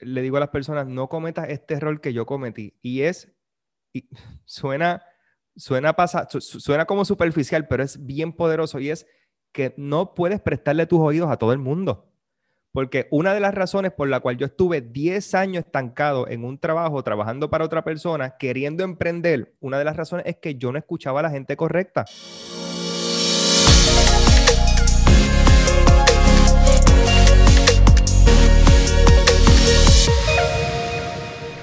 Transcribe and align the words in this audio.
le 0.00 0.22
digo 0.22 0.36
a 0.36 0.40
las 0.40 0.48
personas, 0.50 0.86
no 0.86 1.08
cometas 1.08 1.48
este 1.48 1.74
error 1.74 2.00
que 2.00 2.12
yo 2.12 2.26
cometí. 2.26 2.78
Y 2.82 3.02
es, 3.02 3.32
y 3.92 4.08
suena, 4.44 5.02
suena, 5.56 5.94
pasa, 5.94 6.28
suena 6.30 6.84
como 6.84 7.04
superficial, 7.04 7.66
pero 7.68 7.82
es 7.82 8.04
bien 8.04 8.32
poderoso 8.32 8.80
y 8.80 8.90
es 8.90 9.06
que 9.52 9.74
no 9.76 10.14
puedes 10.14 10.40
prestarle 10.40 10.86
tus 10.86 11.00
oídos 11.00 11.30
a 11.30 11.36
todo 11.36 11.52
el 11.52 11.58
mundo. 11.58 12.10
Porque 12.72 13.06
una 13.12 13.34
de 13.34 13.38
las 13.38 13.54
razones 13.54 13.92
por 13.92 14.08
la 14.08 14.18
cual 14.18 14.36
yo 14.36 14.46
estuve 14.46 14.80
10 14.80 15.32
años 15.36 15.64
estancado 15.64 16.26
en 16.26 16.44
un 16.44 16.58
trabajo, 16.58 17.04
trabajando 17.04 17.48
para 17.48 17.64
otra 17.64 17.84
persona, 17.84 18.36
queriendo 18.36 18.82
emprender, 18.82 19.54
una 19.60 19.78
de 19.78 19.84
las 19.84 19.96
razones 19.96 20.26
es 20.26 20.38
que 20.38 20.56
yo 20.56 20.72
no 20.72 20.78
escuchaba 20.78 21.20
a 21.20 21.22
la 21.22 21.30
gente 21.30 21.56
correcta. 21.56 22.04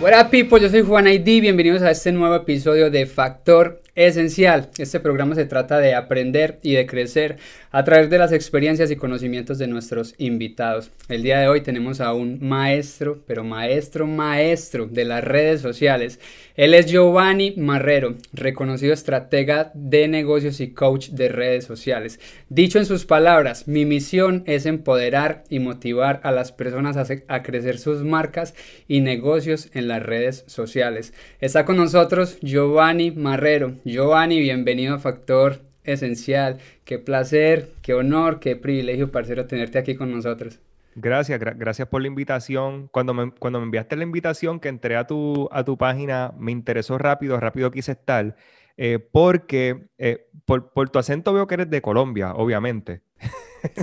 Hola 0.04 0.32
people, 0.32 0.60
yo 0.60 0.68
soy 0.68 0.82
Juan 0.82 1.08
ID, 1.08 1.42
bienvenidos 1.42 1.84
a 1.84 1.92
este 1.92 2.12
nuevo 2.12 2.34
episodio 2.34 2.90
de 2.90 3.06
Factor 3.06 3.84
Esencial. 3.94 4.70
Este 4.78 5.02
programa 5.02 5.36
se 5.36 5.44
trata 5.44 5.80
de 5.80 5.96
aprender 5.96 6.60
y 6.64 6.76
de 6.76 6.86
crecer 6.86 7.36
a 7.72 7.84
través 7.84 8.10
de 8.10 8.18
las 8.18 8.32
experiencias 8.32 8.90
y 8.90 8.96
conocimientos 8.96 9.58
de 9.58 9.68
nuestros 9.68 10.16
invitados. 10.18 10.92
El 11.10 11.24
día 11.24 11.40
de 11.40 11.50
hoy 11.50 11.60
tenemos 11.60 12.00
a 12.00 12.14
un 12.14 12.40
maestro, 12.42 13.22
pero 13.28 13.44
maestro, 13.44 14.08
maestro 14.08 14.86
de 14.86 15.04
las 15.04 15.22
redes 15.22 15.60
sociales. 15.60 16.22
Él 16.56 16.74
es 16.74 16.86
Giovanni 16.86 17.54
Marrero, 17.58 18.16
reconocido 18.32 18.94
estratega 18.94 19.72
de 19.74 20.08
negocios 20.08 20.62
y 20.62 20.72
coach 20.72 21.10
de 21.10 21.28
redes 21.28 21.66
sociales. 21.66 22.20
Dicho 22.48 22.78
en 22.78 22.86
sus 22.86 23.06
palabras, 23.06 23.68
mi 23.68 23.86
misión 23.86 24.44
es 24.46 24.66
empoderar 24.66 25.44
y 25.50 25.60
motivar 25.60 26.22
a 26.24 26.32
las 26.32 26.54
personas 26.54 26.98
a, 27.28 27.44
crecer 27.44 27.78
sus 27.78 28.04
marcas 28.04 28.54
y 28.88 29.02
negocios 29.02 29.70
en 29.74 29.88
las 29.90 30.02
redes 30.02 30.46
sociales. 30.48 31.14
Está 31.42 31.66
con 31.66 31.76
nosotros 31.78 32.38
Giovanni 32.42 33.12
Marrero. 33.12 33.76
Giovanni, 33.92 34.40
bienvenido 34.40 34.96
a 34.96 35.00
Factor 35.00 35.60
Esencial. 35.84 36.60
Qué 36.86 36.98
placer, 36.98 37.72
qué 37.82 37.94
honor, 37.94 38.40
qué 38.40 38.56
privilegio, 38.56 39.12
parcero, 39.12 39.48
tenerte 39.48 39.80
aquí 39.80 39.96
con 39.96 40.14
nosotros. 40.14 40.60
Gracias, 40.96 41.38
gracias 41.42 41.90
por 41.90 42.02
la 42.02 42.08
invitación. 42.08 42.88
Cuando 42.88 43.14
me, 43.14 43.32
cuando 43.32 43.60
me 43.60 43.66
enviaste 43.66 43.98
la 43.98 44.04
invitación 44.04 44.62
que 44.62 44.70
entré 44.70 44.96
a 44.96 45.06
tu, 45.08 45.50
a 45.52 45.66
tu 45.66 45.78
página, 45.78 46.34
me 46.38 46.54
interesó 46.54 46.98
rápido, 46.98 47.38
rápido 47.38 47.70
quise 47.70 47.92
estar, 47.92 48.38
eh, 48.78 49.00
porque 49.00 49.90
eh, 49.98 50.26
por, 50.46 50.72
por, 50.72 50.90
tu 50.90 50.98
acento 50.98 51.34
veo 51.34 51.46
que 51.46 51.56
eres 51.56 51.70
de 51.70 51.82
Colombia, 51.82 52.32
obviamente. 52.34 53.02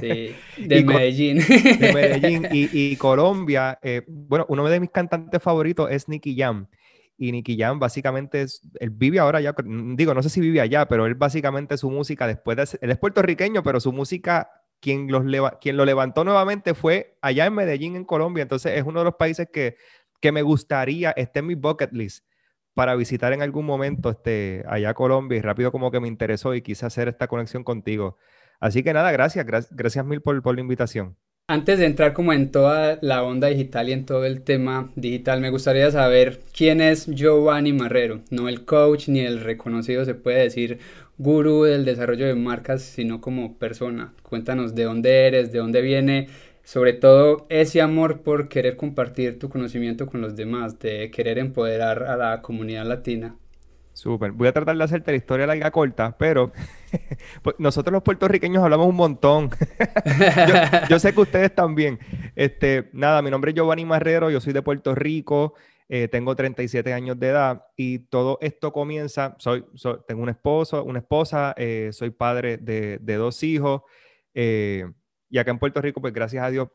Sí, 0.00 0.34
de 0.56 0.84
Medellín. 0.84 1.38
De 1.38 1.92
Medellín. 1.92 2.48
Y, 2.50 2.70
y 2.72 2.96
Colombia, 2.96 3.78
eh, 3.82 4.04
bueno, 4.08 4.46
uno 4.48 4.66
de 4.70 4.80
mis 4.80 4.90
cantantes 4.90 5.42
favoritos 5.42 5.90
es 5.90 6.08
Nicky 6.08 6.34
Jam. 6.34 6.66
Y 7.18 7.32
Nicky 7.32 7.58
Jam 7.58 7.80
básicamente, 7.80 8.42
es, 8.42 8.62
él 8.78 8.90
vive 8.90 9.18
ahora 9.18 9.40
ya, 9.40 9.54
digo, 9.96 10.14
no 10.14 10.22
sé 10.22 10.30
si 10.30 10.40
vive 10.40 10.60
allá, 10.60 10.86
pero 10.86 11.04
él 11.04 11.16
básicamente 11.16 11.76
su 11.76 11.90
música, 11.90 12.26
después 12.26 12.56
de, 12.56 12.78
él 12.80 12.90
es 12.90 12.98
puertorriqueño, 12.98 13.62
pero 13.64 13.80
su 13.80 13.92
música, 13.92 14.50
quien, 14.80 15.10
los 15.10 15.24
lo 15.24 15.84
levantó 15.84 16.22
nuevamente 16.24 16.74
fue 16.74 17.18
allá 17.20 17.46
en 17.46 17.54
Medellín, 17.54 17.96
en 17.96 18.04
Colombia. 18.04 18.42
Entonces 18.42 18.78
es 18.78 18.84
uno 18.84 19.00
de 19.00 19.04
los 19.06 19.16
países 19.16 19.48
que, 19.52 19.76
que 20.20 20.32
me 20.32 20.42
gustaría, 20.42 21.10
esté 21.10 21.40
en 21.40 21.46
mi 21.48 21.54
bucket 21.56 21.92
list 21.92 22.24
para 22.74 22.94
visitar 22.94 23.32
en 23.32 23.42
algún 23.42 23.66
momento 23.66 24.10
este, 24.10 24.64
allá 24.68 24.94
Colombia 24.94 25.36
y 25.36 25.40
rápido 25.40 25.72
como 25.72 25.90
que 25.90 25.98
me 25.98 26.06
interesó 26.06 26.54
y 26.54 26.62
quise 26.62 26.86
hacer 26.86 27.08
esta 27.08 27.26
conexión 27.26 27.64
contigo. 27.64 28.16
Así 28.60 28.84
que 28.84 28.92
nada, 28.92 29.10
gracias, 29.10 29.44
gracias 29.44 30.04
mil 30.04 30.22
por, 30.22 30.40
por 30.42 30.54
la 30.54 30.60
invitación. 30.60 31.16
Antes 31.50 31.78
de 31.78 31.86
entrar 31.86 32.12
como 32.12 32.34
en 32.34 32.50
toda 32.52 32.98
la 33.00 33.22
onda 33.22 33.48
digital 33.48 33.88
y 33.88 33.92
en 33.92 34.04
todo 34.04 34.26
el 34.26 34.42
tema 34.42 34.92
digital, 34.96 35.40
me 35.40 35.48
gustaría 35.48 35.90
saber 35.90 36.40
quién 36.54 36.82
es 36.82 37.06
Giovanni 37.06 37.72
Marrero, 37.72 38.20
no 38.28 38.50
el 38.50 38.66
coach 38.66 39.08
ni 39.08 39.20
el 39.20 39.40
reconocido, 39.40 40.04
se 40.04 40.14
puede 40.14 40.42
decir, 40.42 40.78
gurú 41.16 41.62
del 41.62 41.86
desarrollo 41.86 42.26
de 42.26 42.34
marcas, 42.34 42.82
sino 42.82 43.22
como 43.22 43.56
persona. 43.56 44.12
Cuéntanos 44.22 44.74
de 44.74 44.84
dónde 44.84 45.26
eres, 45.26 45.50
de 45.50 45.60
dónde 45.60 45.80
viene, 45.80 46.28
sobre 46.64 46.92
todo 46.92 47.46
ese 47.48 47.80
amor 47.80 48.20
por 48.20 48.50
querer 48.50 48.76
compartir 48.76 49.38
tu 49.38 49.48
conocimiento 49.48 50.06
con 50.06 50.20
los 50.20 50.36
demás, 50.36 50.78
de 50.78 51.10
querer 51.10 51.38
empoderar 51.38 52.02
a 52.02 52.18
la 52.18 52.42
comunidad 52.42 52.84
latina. 52.84 53.36
Súper. 53.98 54.30
Voy 54.30 54.46
a 54.46 54.52
tratar 54.52 54.76
de 54.76 54.84
hacerte 54.84 55.10
la 55.10 55.16
historia 55.16 55.44
larga 55.44 55.72
corta, 55.72 56.16
pero 56.16 56.52
pues, 57.42 57.56
nosotros 57.58 57.92
los 57.92 58.04
puertorriqueños 58.04 58.62
hablamos 58.62 58.86
un 58.86 58.94
montón. 58.94 59.50
yo, 60.88 61.00
sé 61.00 61.12
que 61.12 61.20
ustedes 61.20 61.52
también. 61.52 61.98
Este, 62.36 62.90
nada, 62.92 63.22
mi 63.22 63.30
nombre 63.32 63.50
es 63.50 63.56
Giovanni 63.56 63.84
Marrero, 63.84 64.30
yo 64.30 64.40
soy 64.40 64.52
de 64.52 64.62
Puerto 64.62 64.94
Rico, 64.94 65.54
eh, 65.88 66.06
tengo 66.06 66.36
37 66.36 66.92
años 66.92 67.18
de 67.18 67.26
edad 67.26 67.64
y 67.76 67.98
todo 67.98 68.38
esto 68.40 68.72
comienza, 68.72 69.34
soy, 69.40 69.64
tengo 70.06 70.22
un 70.22 70.28
esposo, 70.28 70.84
una 70.84 71.00
esposa, 71.00 71.52
eh, 71.56 71.88
soy 71.90 72.10
padre 72.10 72.56
de, 72.56 72.98
dos 73.16 73.42
hijos 73.42 73.82
eh, 74.32 74.88
y 75.28 75.38
acá 75.38 75.50
en 75.50 75.58
Puerto 75.58 75.82
Rico, 75.82 76.00
pues 76.00 76.14
gracias 76.14 76.44
a 76.44 76.50
Dios, 76.50 76.68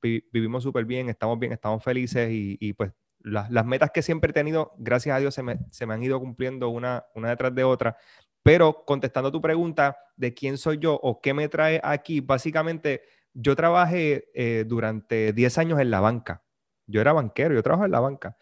vivimos 0.00 0.62
súper 0.62 0.86
bien, 0.86 1.10
estamos 1.10 1.38
bien, 1.38 1.52
estamos 1.52 1.84
felices 1.84 2.30
y, 2.30 2.56
y 2.60 2.72
pues 2.72 2.92
las, 3.26 3.66
metas 3.66 3.90
que 3.90 4.02
siempre 4.02 4.30
he 4.30 4.34
tenido, 4.34 4.72
gracias 4.78 5.16
a 5.16 5.18
Dios, 5.18 5.34
se 5.34 5.42
me, 5.42 5.58
han 5.94 6.02
ido 6.02 6.20
cumpliendo 6.20 6.68
una, 6.68 7.06
una 7.14 7.30
detrás 7.30 7.54
de 7.54 7.64
otra. 7.64 7.96
Pero 8.42 8.84
contestando 8.86 9.32
tu 9.32 9.40
pregunta 9.40 9.96
de 10.16 10.32
quién 10.32 10.56
soy 10.56 10.78
yo 10.78 10.94
o 11.02 11.20
qué 11.20 11.34
me 11.34 11.48
trae 11.48 11.80
aquí, 11.82 12.20
básicamente 12.20 13.02
yo 13.34 13.56
trabajé 13.56 14.28
eh, 14.34 14.64
durante 14.66 15.32
10 15.32 15.58
años 15.58 15.80
en 15.80 15.90
la 15.90 15.98
banca. 15.98 16.44
Yo 16.86 17.00
era 17.00 17.12
banquero, 17.12 17.54
yo 17.54 17.62
trabajo 17.62 17.84
en 17.84 17.90
la 17.90 18.00
banca. 18.00 18.36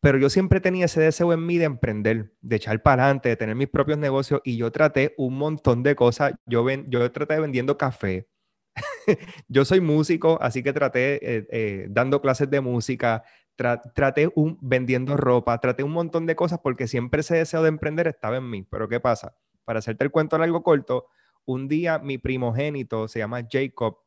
Pero 0.00 0.16
yo 0.16 0.30
siempre 0.30 0.60
tenía 0.60 0.86
ese 0.86 1.02
deseo 1.02 1.32
en 1.34 1.44
mí 1.44 1.58
de 1.58 1.66
emprender, 1.66 2.32
de 2.40 2.56
echar 2.56 2.82
para 2.82 3.04
adelante, 3.04 3.28
de 3.28 3.36
tener 3.36 3.54
mis 3.54 3.68
propios 3.68 3.98
negocios 3.98 4.40
y 4.44 4.56
yo 4.56 4.72
traté 4.72 5.14
un 5.18 5.36
montón 5.36 5.82
de 5.82 5.94
cosas. 5.94 6.32
Yo, 6.46 6.64
ven, 6.64 6.86
yo 6.88 7.12
traté 7.12 7.38
vendiendo 7.38 7.76
café. 7.76 8.28
yo 9.48 9.64
soy 9.64 9.80
músico, 9.80 10.38
así 10.40 10.62
que 10.62 10.72
traté 10.72 11.36
eh, 11.36 11.46
eh, 11.50 11.86
dando 11.90 12.20
clases 12.22 12.50
de 12.50 12.60
música, 12.60 13.22
traté 13.56 14.30
un, 14.34 14.58
vendiendo 14.60 15.16
ropa, 15.16 15.58
traté 15.58 15.82
un 15.82 15.92
montón 15.92 16.26
de 16.26 16.36
cosas 16.36 16.60
porque 16.62 16.88
siempre 16.88 17.20
ese 17.20 17.36
deseo 17.36 17.62
de 17.62 17.68
emprender 17.68 18.08
estaba 18.08 18.36
en 18.36 18.48
mí. 18.48 18.62
Pero 18.62 18.88
¿qué 18.88 19.00
pasa? 19.00 19.36
Para 19.64 19.78
hacerte 19.78 20.04
el 20.04 20.10
cuento 20.10 20.36
algo 20.36 20.62
corto, 20.62 21.06
un 21.44 21.68
día 21.68 21.98
mi 21.98 22.18
primogénito 22.18 23.08
se 23.08 23.18
llama 23.18 23.46
Jacob, 23.50 23.98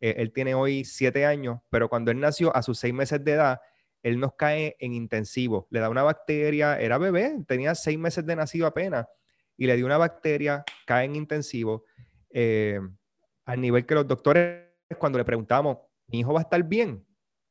eh, 0.00 0.16
él 0.18 0.32
tiene 0.32 0.54
hoy 0.54 0.84
siete 0.84 1.26
años, 1.26 1.60
pero 1.70 1.88
cuando 1.88 2.10
él 2.10 2.20
nació 2.20 2.54
a 2.54 2.62
sus 2.62 2.78
seis 2.78 2.94
meses 2.94 3.24
de 3.24 3.32
edad, 3.32 3.60
él 4.02 4.20
nos 4.20 4.34
cae 4.34 4.76
en 4.80 4.92
intensivo, 4.92 5.66
le 5.70 5.80
da 5.80 5.88
una 5.88 6.02
bacteria, 6.02 6.78
era 6.78 6.98
bebé, 6.98 7.36
tenía 7.46 7.74
seis 7.74 7.98
meses 7.98 8.26
de 8.26 8.36
nacido 8.36 8.66
apenas, 8.66 9.06
y 9.56 9.66
le 9.66 9.76
dio 9.76 9.86
una 9.86 9.96
bacteria, 9.96 10.64
cae 10.84 11.06
en 11.06 11.16
intensivo, 11.16 11.84
eh, 12.30 12.80
al 13.46 13.60
nivel 13.60 13.86
que 13.86 13.94
los 13.94 14.06
doctores, 14.06 14.66
cuando 14.98 15.18
le 15.18 15.24
preguntamos, 15.24 15.78
mi 16.08 16.20
hijo 16.20 16.34
va 16.34 16.40
a 16.40 16.42
estar 16.42 16.62
bien, 16.62 17.06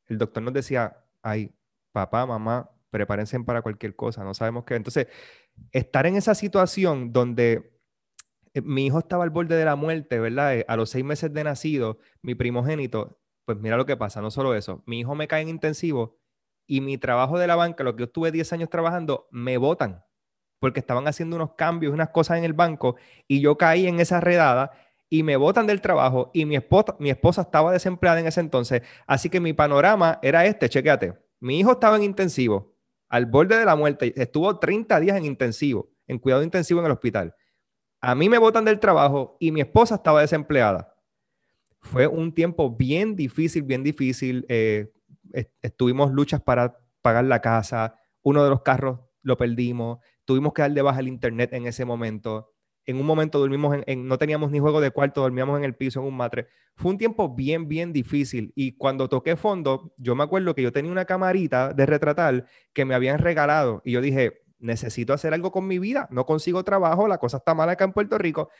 el 0.06 0.18
doctor 0.18 0.42
nos 0.42 0.54
decía, 0.54 1.03
ay, 1.24 1.50
papá, 1.92 2.26
mamá, 2.26 2.70
prepárense 2.90 3.40
para 3.40 3.62
cualquier 3.62 3.96
cosa, 3.96 4.22
no 4.22 4.34
sabemos 4.34 4.64
qué. 4.64 4.76
Entonces, 4.76 5.08
estar 5.72 6.06
en 6.06 6.16
esa 6.16 6.34
situación 6.34 7.12
donde 7.12 7.72
eh, 8.54 8.60
mi 8.62 8.86
hijo 8.86 9.00
estaba 9.00 9.24
al 9.24 9.30
borde 9.30 9.56
de 9.56 9.64
la 9.64 9.74
muerte, 9.74 10.20
¿verdad? 10.20 10.56
Eh, 10.58 10.64
a 10.68 10.76
los 10.76 10.90
seis 10.90 11.04
meses 11.04 11.32
de 11.32 11.42
nacido, 11.42 11.98
mi 12.22 12.34
primogénito, 12.34 13.18
pues 13.44 13.58
mira 13.58 13.76
lo 13.76 13.86
que 13.86 13.96
pasa, 13.96 14.20
no 14.20 14.30
solo 14.30 14.54
eso, 14.54 14.82
mi 14.86 15.00
hijo 15.00 15.14
me 15.14 15.26
cae 15.26 15.42
en 15.42 15.48
intensivo 15.48 16.18
y 16.66 16.80
mi 16.80 16.98
trabajo 16.98 17.38
de 17.38 17.46
la 17.46 17.56
banca, 17.56 17.84
lo 17.84 17.96
que 17.96 18.00
yo 18.00 18.06
estuve 18.06 18.30
10 18.30 18.52
años 18.52 18.70
trabajando, 18.70 19.28
me 19.30 19.56
votan 19.58 20.04
porque 20.64 20.80
estaban 20.80 21.06
haciendo 21.06 21.36
unos 21.36 21.56
cambios, 21.56 21.92
unas 21.92 22.08
cosas 22.08 22.38
en 22.38 22.44
el 22.44 22.54
banco 22.54 22.96
y 23.28 23.42
yo 23.42 23.58
caí 23.58 23.86
en 23.86 24.00
esa 24.00 24.20
redada 24.20 24.70
y 25.14 25.22
me 25.22 25.36
botan 25.36 25.68
del 25.68 25.80
trabajo 25.80 26.32
y 26.34 26.44
mi 26.44 26.56
esposa, 26.56 26.96
mi 26.98 27.08
esposa 27.08 27.42
estaba 27.42 27.70
desempleada 27.70 28.18
en 28.18 28.26
ese 28.26 28.40
entonces. 28.40 28.82
Así 29.06 29.30
que 29.30 29.38
mi 29.38 29.52
panorama 29.52 30.18
era 30.22 30.44
este, 30.44 30.68
chequéate. 30.68 31.14
Mi 31.38 31.60
hijo 31.60 31.70
estaba 31.70 31.94
en 31.94 32.02
intensivo, 32.02 32.74
al 33.08 33.26
borde 33.26 33.56
de 33.56 33.64
la 33.64 33.76
muerte, 33.76 34.12
estuvo 34.20 34.58
30 34.58 34.98
días 34.98 35.16
en 35.16 35.24
intensivo, 35.24 35.88
en 36.08 36.18
cuidado 36.18 36.42
intensivo 36.42 36.80
en 36.80 36.86
el 36.86 36.92
hospital. 36.92 37.32
A 38.00 38.16
mí 38.16 38.28
me 38.28 38.38
botan 38.38 38.64
del 38.64 38.80
trabajo 38.80 39.36
y 39.38 39.52
mi 39.52 39.60
esposa 39.60 39.94
estaba 39.94 40.20
desempleada. 40.20 40.96
Fue 41.78 42.08
un 42.08 42.34
tiempo 42.34 42.74
bien 42.74 43.14
difícil, 43.14 43.62
bien 43.62 43.84
difícil. 43.84 44.44
Eh, 44.48 44.92
estuvimos 45.62 46.10
luchas 46.10 46.42
para 46.42 46.76
pagar 47.02 47.26
la 47.26 47.40
casa, 47.40 48.00
uno 48.22 48.42
de 48.42 48.50
los 48.50 48.62
carros 48.62 48.98
lo 49.22 49.36
perdimos, 49.36 50.00
tuvimos 50.24 50.52
que 50.54 50.62
dar 50.62 50.72
de 50.72 50.82
baja 50.82 50.98
el 50.98 51.06
internet 51.06 51.52
en 51.52 51.68
ese 51.68 51.84
momento 51.84 52.53
en 52.86 52.96
un 52.98 53.06
momento 53.06 53.38
dormimos 53.38 53.76
en, 53.86 54.06
no 54.06 54.18
teníamos 54.18 54.50
ni 54.50 54.58
juego 54.58 54.80
de 54.80 54.90
cuarto, 54.90 55.22
dormíamos 55.22 55.58
en 55.58 55.64
el 55.64 55.74
piso, 55.74 56.00
en 56.00 56.06
un 56.06 56.16
matre. 56.16 56.48
Fue 56.76 56.90
un 56.90 56.98
tiempo 56.98 57.34
bien, 57.34 57.68
bien 57.68 57.92
difícil. 57.92 58.52
Y 58.54 58.76
cuando 58.76 59.08
toqué 59.08 59.36
fondo, 59.36 59.94
yo 59.96 60.14
me 60.14 60.24
acuerdo 60.24 60.54
que 60.54 60.62
yo 60.62 60.72
tenía 60.72 60.92
una 60.92 61.04
camarita 61.04 61.72
de 61.72 61.86
retratar 61.86 62.46
que 62.72 62.84
me 62.84 62.94
habían 62.94 63.18
regalado. 63.18 63.80
Y 63.84 63.92
yo 63.92 64.00
dije, 64.00 64.42
necesito 64.58 65.12
hacer 65.12 65.32
algo 65.32 65.50
con 65.50 65.66
mi 65.66 65.78
vida. 65.78 66.08
No 66.10 66.26
consigo 66.26 66.64
trabajo, 66.64 67.08
la 67.08 67.18
cosa 67.18 67.38
está 67.38 67.54
mala 67.54 67.72
acá 67.72 67.84
en 67.84 67.92
Puerto 67.92 68.18
Rico. 68.18 68.50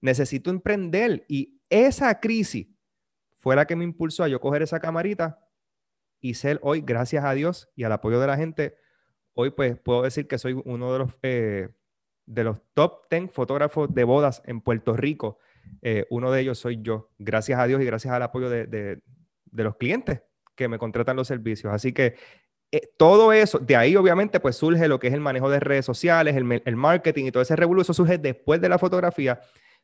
Necesito 0.00 0.50
emprender. 0.50 1.24
Y 1.28 1.60
esa 1.70 2.20
crisis 2.20 2.68
fue 3.38 3.56
la 3.56 3.66
que 3.66 3.76
me 3.76 3.84
impulsó 3.84 4.24
a 4.24 4.28
yo 4.28 4.40
coger 4.40 4.62
esa 4.62 4.80
camarita 4.80 5.38
y 6.20 6.34
ser 6.34 6.58
hoy, 6.62 6.82
gracias 6.82 7.24
a 7.24 7.32
Dios 7.32 7.70
y 7.74 7.84
al 7.84 7.92
apoyo 7.92 8.20
de 8.20 8.26
la 8.26 8.36
gente, 8.36 8.76
hoy 9.32 9.50
pues 9.50 9.78
puedo 9.78 10.02
decir 10.02 10.28
que 10.28 10.36
soy 10.38 10.60
uno 10.64 10.92
de 10.92 10.98
los, 10.98 11.10
eh, 11.22 11.70
de 12.30 12.44
los 12.44 12.62
top 12.74 13.08
10 13.10 13.32
fotógrafos 13.32 13.92
de 13.92 14.04
bodas 14.04 14.40
en 14.46 14.60
Puerto 14.60 14.96
Rico. 14.96 15.38
Eh, 15.82 16.06
uno 16.10 16.30
de 16.30 16.40
ellos 16.40 16.58
soy 16.58 16.80
yo, 16.80 17.10
gracias 17.18 17.58
a 17.58 17.66
Dios 17.66 17.82
y 17.82 17.84
gracias 17.84 18.14
al 18.14 18.22
apoyo 18.22 18.48
de, 18.48 18.66
de, 18.66 19.00
los 19.52 19.76
clientes 19.76 20.22
que 20.54 20.68
me 20.68 20.78
contratan 20.78 21.16
los 21.16 21.26
servicios. 21.26 21.72
Así 21.72 21.92
que 21.92 22.14
eh, 22.70 22.82
todo 22.96 23.32
eso, 23.32 23.58
de 23.58 23.74
ahí 23.74 23.96
obviamente 23.96 24.38
pues 24.38 24.56
surge 24.56 24.86
lo 24.86 25.00
que 25.00 25.08
es 25.08 25.14
el 25.14 25.20
manejo 25.20 25.50
de 25.50 25.58
redes 25.58 25.84
sociales, 25.84 26.36
el, 26.36 26.62
el 26.64 26.76
marketing 26.76 27.26
y 27.26 27.32
todo 27.32 27.42
ese 27.42 27.56
revuelo, 27.56 27.82
eso 27.82 27.94
surge 27.94 28.18
después 28.18 28.60
de 28.60 28.68
la 28.68 28.78
fotografía, 28.78 29.40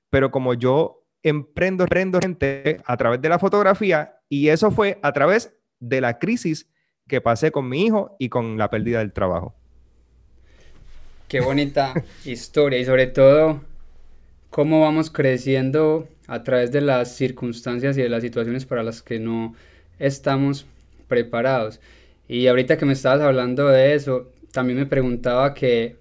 pero 0.08 0.30
como 0.30 0.54
yo 0.54 1.04
emprendo, 1.24 1.82
emprendo 1.82 2.20
gente 2.20 2.80
a 2.84 2.96
través 2.96 3.20
de 3.20 3.28
la 3.28 3.40
fotografía 3.40 4.20
y 4.28 4.48
eso 4.48 4.70
fue 4.70 5.00
a 5.02 5.12
través 5.12 5.52
de 5.80 6.00
la 6.00 6.20
crisis 6.20 6.70
que 7.08 7.20
pasé 7.20 7.50
con 7.50 7.68
mi 7.68 7.86
hijo 7.86 8.14
y 8.20 8.28
con 8.28 8.56
la 8.56 8.70
pérdida 8.70 9.00
del 9.00 9.12
trabajo. 9.12 9.56
Qué 11.36 11.42
bonita 11.42 11.92
historia 12.24 12.78
y 12.78 12.86
sobre 12.86 13.08
todo 13.08 13.60
cómo 14.48 14.80
vamos 14.80 15.10
creciendo 15.10 16.08
a 16.28 16.42
través 16.44 16.72
de 16.72 16.80
las 16.80 17.14
circunstancias 17.14 17.98
y 17.98 18.00
de 18.00 18.08
las 18.08 18.22
situaciones 18.22 18.64
para 18.64 18.82
las 18.82 19.02
que 19.02 19.18
no 19.18 19.54
estamos 19.98 20.64
preparados. 21.08 21.78
Y 22.26 22.46
ahorita 22.46 22.78
que 22.78 22.86
me 22.86 22.94
estabas 22.94 23.20
hablando 23.20 23.68
de 23.68 23.94
eso, 23.94 24.32
también 24.50 24.78
me 24.78 24.86
preguntaba 24.86 25.52
que 25.52 25.96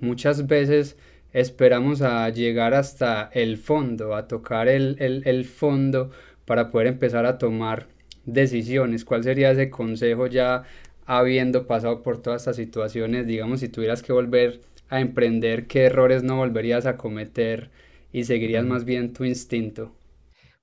muchas 0.00 0.48
veces 0.48 0.96
esperamos 1.32 2.02
a 2.02 2.28
llegar 2.30 2.74
hasta 2.74 3.30
el 3.32 3.58
fondo, 3.58 4.16
a 4.16 4.26
tocar 4.26 4.66
el, 4.66 4.96
el, 4.98 5.44
fondo 5.44 6.10
para 6.46 6.72
poder 6.72 6.88
empezar 6.88 7.26
a 7.26 7.38
tomar 7.38 7.86
decisiones. 8.24 9.04
¿Cuál 9.04 9.22
sería 9.22 9.52
ese 9.52 9.70
consejo 9.70 10.26
ya 10.26 10.64
habiendo 11.06 11.66
pasado 11.66 12.02
por 12.02 12.20
todas 12.20 12.42
estas 12.42 12.56
situaciones? 12.56 13.26
Digamos, 13.26 13.60
si 13.60 13.68
tuvieras 13.68 14.02
que 14.02 14.12
volver 14.12 14.60
a 14.88 15.00
emprender, 15.00 15.66
¿qué 15.66 15.84
errores 15.84 16.22
no 16.22 16.36
volverías 16.36 16.86
a 16.86 16.96
cometer 16.96 17.70
y 18.12 18.24
seguirías 18.24 18.64
más 18.64 18.84
bien 18.84 19.12
tu 19.12 19.24
instinto? 19.24 19.94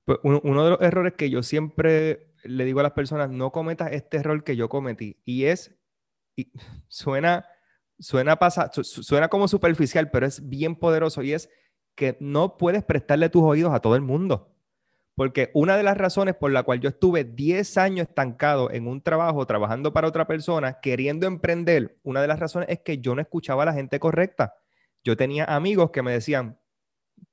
Pues 0.06 0.20
uno, 0.24 0.42
uno 0.44 0.64
de 0.64 0.70
los 0.72 0.82
errores 0.82 1.14
que 1.14 1.30
yo 1.30 1.44
siempre 1.44 2.32
le 2.44 2.66
digo 2.66 2.80
a 2.80 2.84
las 2.84 2.94
personas, 2.94 3.30
no 3.30 3.52
cometas 3.52 3.92
este 3.92 4.18
error 4.18 4.44
que 4.44 4.56
yo 4.56 4.70
cometí. 4.70 5.18
Y 5.26 5.46
es, 5.46 5.76
y 6.36 6.52
suena, 6.88 7.46
suena, 8.00 8.38
pasa, 8.38 8.72
suena 8.74 9.28
como 9.28 9.48
superficial, 9.48 10.10
pero 10.12 10.26
es 10.26 10.48
bien 10.48 10.76
poderoso 10.76 11.22
y 11.24 11.34
es 11.34 11.50
que 11.96 12.18
no 12.20 12.58
puedes 12.58 12.84
prestarle 12.84 13.30
tus 13.30 13.44
oídos 13.44 13.74
a 13.74 13.80
todo 13.80 13.96
el 13.96 14.02
mundo. 14.02 14.51
Porque 15.22 15.52
una 15.54 15.78
de 15.78 15.84
las 15.84 16.00
razones 16.00 16.34
por 16.34 16.52
la 16.52 16.64
cual 16.64 16.80
yo 16.80 16.90
estuve 16.90 17.24
10 17.24 17.78
años 17.78 18.08
estancado 18.08 18.72
en 18.72 18.88
un 18.88 19.04
trabajo, 19.04 19.46
trabajando 19.46 19.94
para 19.94 20.08
otra 20.08 20.26
persona, 20.26 20.80
queriendo 20.82 21.28
emprender, 21.28 22.00
una 22.02 22.24
de 22.24 22.28
las 22.28 22.40
razones 22.40 22.70
es 22.70 22.80
que 22.80 22.98
yo 22.98 23.14
no 23.14 23.22
escuchaba 23.22 23.62
a 23.62 23.68
la 23.68 23.74
gente 23.74 24.00
correcta. 24.00 24.56
Yo 25.04 25.16
tenía 25.16 25.46
amigos 25.46 25.92
que 25.92 26.02
me 26.02 26.12
decían, 26.12 26.58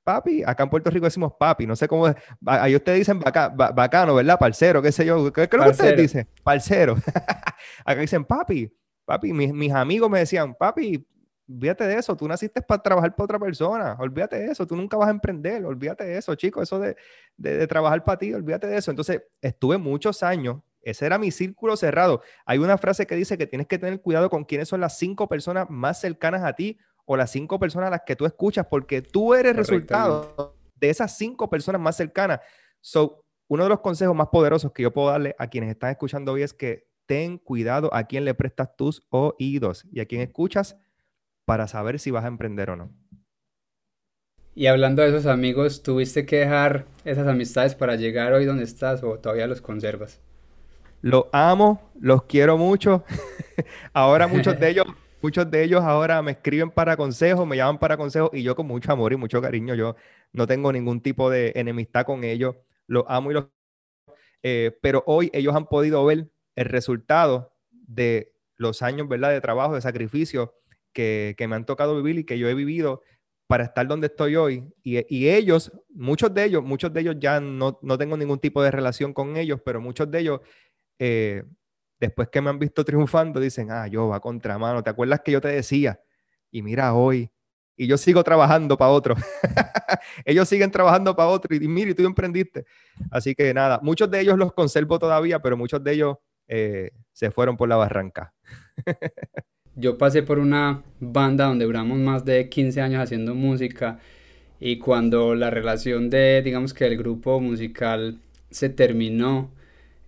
papi, 0.03 0.43
acá 0.45 0.61
en 0.61 0.69
Puerto 0.69 0.91
Rico 0.91 1.05
decimos 1.05 1.33
papi, 1.39 1.65
no 1.65 1.75
sé 1.75 1.87
cómo, 1.87 2.13
ahí 2.45 2.75
ustedes 2.75 2.99
dicen 2.99 3.21
bacano, 3.21 4.13
¿verdad? 4.13 4.37
Parcero, 4.37 4.83
qué 4.83 4.91
sé 4.91 5.03
yo, 5.03 5.33
¿qué, 5.33 5.45
es 5.45 5.51
lo 5.51 5.63
que 5.63 5.69
ustedes 5.71 5.97
dicen? 5.97 6.29
Parcero. 6.43 6.95
acá 7.85 8.01
dicen 8.01 8.23
papi, 8.23 8.71
papi, 9.03 9.33
mis, 9.33 9.51
mis 9.51 9.73
amigos 9.73 10.11
me 10.11 10.19
decían, 10.19 10.53
papi, 10.53 11.07
olvídate 11.49 11.85
de 11.85 11.95
eso, 11.95 12.15
tú 12.15 12.27
naciste 12.27 12.61
para 12.61 12.81
trabajar 12.81 13.15
para 13.15 13.25
otra 13.25 13.39
persona, 13.39 13.97
olvídate 13.99 14.37
de 14.37 14.51
eso, 14.51 14.67
tú 14.67 14.75
nunca 14.75 14.97
vas 14.97 15.07
a 15.07 15.11
emprender, 15.11 15.65
olvídate 15.65 16.03
de 16.05 16.17
eso, 16.17 16.35
chicos, 16.35 16.63
eso 16.63 16.79
de, 16.79 16.95
de, 17.37 17.57
de 17.57 17.67
trabajar 17.67 18.03
para 18.03 18.19
ti, 18.19 18.33
olvídate 18.33 18.67
de 18.67 18.77
eso. 18.77 18.91
Entonces, 18.91 19.23
estuve 19.41 19.77
muchos 19.77 20.21
años, 20.21 20.61
ese 20.81 21.05
era 21.05 21.17
mi 21.17 21.31
círculo 21.31 21.75
cerrado. 21.75 22.21
Hay 22.45 22.59
una 22.59 22.77
frase 22.77 23.07
que 23.07 23.15
dice 23.15 23.37
que 23.37 23.47
tienes 23.47 23.67
que 23.67 23.79
tener 23.79 24.01
cuidado 24.01 24.29
con 24.29 24.45
quiénes 24.45 24.69
son 24.69 24.79
las 24.79 24.97
cinco 24.97 25.27
personas 25.27 25.69
más 25.69 25.99
cercanas 25.99 26.43
a 26.43 26.53
ti 26.53 26.77
o 27.05 27.17
las 27.17 27.31
cinco 27.31 27.59
personas 27.59 27.87
a 27.87 27.91
las 27.91 28.01
que 28.05 28.15
tú 28.15 28.25
escuchas, 28.25 28.67
porque 28.69 29.01
tú 29.01 29.33
eres 29.33 29.55
resultado 29.55 30.55
de 30.75 30.89
esas 30.89 31.17
cinco 31.17 31.49
personas 31.49 31.81
más 31.81 31.95
cercanas. 31.95 32.39
So, 32.79 33.25
uno 33.47 33.63
de 33.63 33.69
los 33.69 33.79
consejos 33.79 34.15
más 34.15 34.27
poderosos 34.27 34.71
que 34.71 34.83
yo 34.83 34.93
puedo 34.93 35.09
darle 35.09 35.35
a 35.39 35.47
quienes 35.47 35.71
están 35.71 35.89
escuchando 35.89 36.33
hoy 36.33 36.43
es 36.43 36.53
que 36.53 36.87
ten 37.07 37.39
cuidado 37.39 37.91
a 37.91 38.03
quién 38.03 38.23
le 38.23 38.35
prestas 38.35 38.75
tus 38.75 39.03
oídos 39.09 39.85
y 39.91 39.99
a 39.99 40.05
quién 40.05 40.21
escuchas 40.21 40.77
para 41.49 41.67
saber 41.67 41.97
si 41.97 42.11
vas 42.11 42.25
a 42.25 42.27
emprender 42.27 42.69
o 42.69 42.75
no. 42.75 42.91
Y 44.53 44.67
hablando 44.67 45.01
de 45.01 45.09
esos 45.09 45.25
amigos, 45.25 45.81
¿tuviste 45.81 46.27
que 46.27 46.35
dejar 46.41 46.85
esas 47.05 47.27
amistades 47.27 47.73
para 47.73 47.95
llegar 47.95 48.33
hoy 48.33 48.45
donde 48.45 48.65
estás 48.65 49.01
o 49.01 49.17
todavía 49.17 49.47
los 49.47 49.59
conservas? 49.59 50.21
Los 51.01 51.25
amo, 51.31 51.89
los 51.99 52.25
quiero 52.25 52.59
mucho. 52.59 53.03
Ahora 53.93 54.27
muchos 54.27 54.59
de 54.59 54.69
ellos 54.69 54.85
muchos 55.23 55.49
de 55.49 55.63
ellos 55.63 55.81
ahora 55.81 56.21
me 56.21 56.33
escriben 56.33 56.69
para 56.69 56.95
consejos, 56.95 57.47
me 57.47 57.57
llaman 57.57 57.79
para 57.79 57.97
consejos 57.97 58.29
y 58.31 58.43
yo 58.43 58.55
con 58.55 58.67
mucho 58.67 58.91
amor 58.91 59.11
y 59.11 59.15
mucho 59.15 59.41
cariño, 59.41 59.73
yo 59.73 59.95
no 60.31 60.45
tengo 60.45 60.71
ningún 60.71 61.01
tipo 61.01 61.31
de 61.31 61.53
enemistad 61.55 62.05
con 62.05 62.23
ellos, 62.23 62.57
los 62.85 63.05
amo 63.07 63.31
y 63.31 63.33
los... 63.33 63.47
Eh, 64.43 64.77
pero 64.83 65.03
hoy 65.07 65.31
ellos 65.33 65.55
han 65.55 65.65
podido 65.65 66.05
ver 66.05 66.29
el 66.55 66.65
resultado 66.65 67.55
de 67.71 68.35
los 68.55 68.83
años, 68.83 69.07
¿verdad? 69.09 69.31
De 69.31 69.41
trabajo, 69.41 69.73
de 69.73 69.81
sacrificio 69.81 70.58
que, 70.93 71.35
me 71.47 71.55
han 71.55 71.65
tocado 71.65 71.95
vivir 71.95 72.19
y 72.19 72.23
que 72.23 72.37
yo 72.37 72.47
he 72.47 72.53
vivido 72.53 73.01
para 73.47 73.63
estar 73.63 73.87
donde 73.87 74.07
estoy 74.07 74.35
hoy. 74.35 74.71
Y, 74.83 75.27
ellos, 75.27 75.71
muchos 75.89 76.33
de 76.33 76.45
ellos, 76.45 76.63
muchos 76.63 76.93
de 76.93 77.01
ellos 77.01 77.15
ya 77.19 77.39
no, 77.39 77.79
no, 77.81 77.97
tengo 77.97 78.17
ningún 78.17 78.39
tipo 78.39 78.61
de 78.61 78.71
relación 78.71 79.13
con 79.13 79.37
ellos, 79.37 79.59
pero 79.63 79.81
muchos 79.81 80.09
de 80.11 80.19
ellos 80.19 80.41
eh, 80.99 81.43
después 81.99 82.29
que 82.29 82.41
me 82.41 82.49
han 82.49 82.59
visto 82.59 82.83
triunfando, 82.85 83.39
dicen, 83.39 83.71
ah, 83.71 83.87
yo 83.87 84.07
va 84.07 84.19
contramano, 84.19 84.83
¿te 84.83 84.89
acuerdas 84.89 85.21
que 85.23 85.31
yo 85.31 85.41
te 85.41 85.49
decía? 85.49 85.99
Y 86.51 86.61
mira 86.61 86.93
hoy, 86.93 87.29
y 87.75 87.87
yo 87.87 87.97
sigo 87.97 88.23
trabajando 88.23 88.77
para 88.77 88.91
otro. 88.91 89.15
ellos 90.25 90.49
siguen 90.49 90.71
trabajando 90.71 91.15
para 91.15 91.29
otro 91.29 91.55
y, 91.55 91.59
mira, 91.67 91.91
y 91.91 91.93
tú 91.93 92.05
emprendiste. 92.05 92.65
Así 93.11 93.35
que 93.35 93.53
nada, 93.53 93.79
muchos 93.81 94.09
de 94.11 94.19
ellos 94.19 94.37
los 94.37 94.53
conservo 94.53 94.99
todavía, 94.99 95.39
pero 95.39 95.55
muchos 95.55 95.83
de 95.83 95.93
ellos 95.93 96.17
eh, 96.47 96.91
se 97.13 97.31
fueron 97.31 97.55
por 97.55 97.69
la 97.69 97.77
barranca. 97.77 98.33
yo 99.79 99.97
pasé 99.97 100.23
por 100.23 100.39
una 100.39 100.83
banda 100.99 101.45
donde 101.45 101.65
duramos 101.65 101.97
más 101.97 102.25
de 102.25 102.49
15 102.49 102.81
años 102.81 103.01
haciendo 103.01 103.35
música 103.35 103.99
y 104.59 104.77
cuando 104.77 105.35
la 105.35 105.49
relación 105.49 106.09
de, 106.09 106.41
digamos 106.43 106.73
que 106.73 106.85
el 106.85 106.97
grupo 106.97 107.39
musical 107.39 108.17
se 108.51 108.69
terminó, 108.69 109.51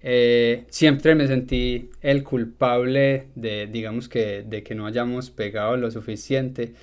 eh, 0.04 0.66
siempre 0.70 1.16
me 1.16 1.28
sentí 1.28 1.90
el 2.02 2.24
culpable 2.24 3.28
de, 3.36 3.68
digamos 3.68 4.10
que, 4.10 4.44
de 4.44 4.64
que 4.64 4.76
no 4.76 4.88
hayamos 4.88 5.30
pegado 5.30 5.78
lo 5.78 5.90
suficiente. 5.92 6.74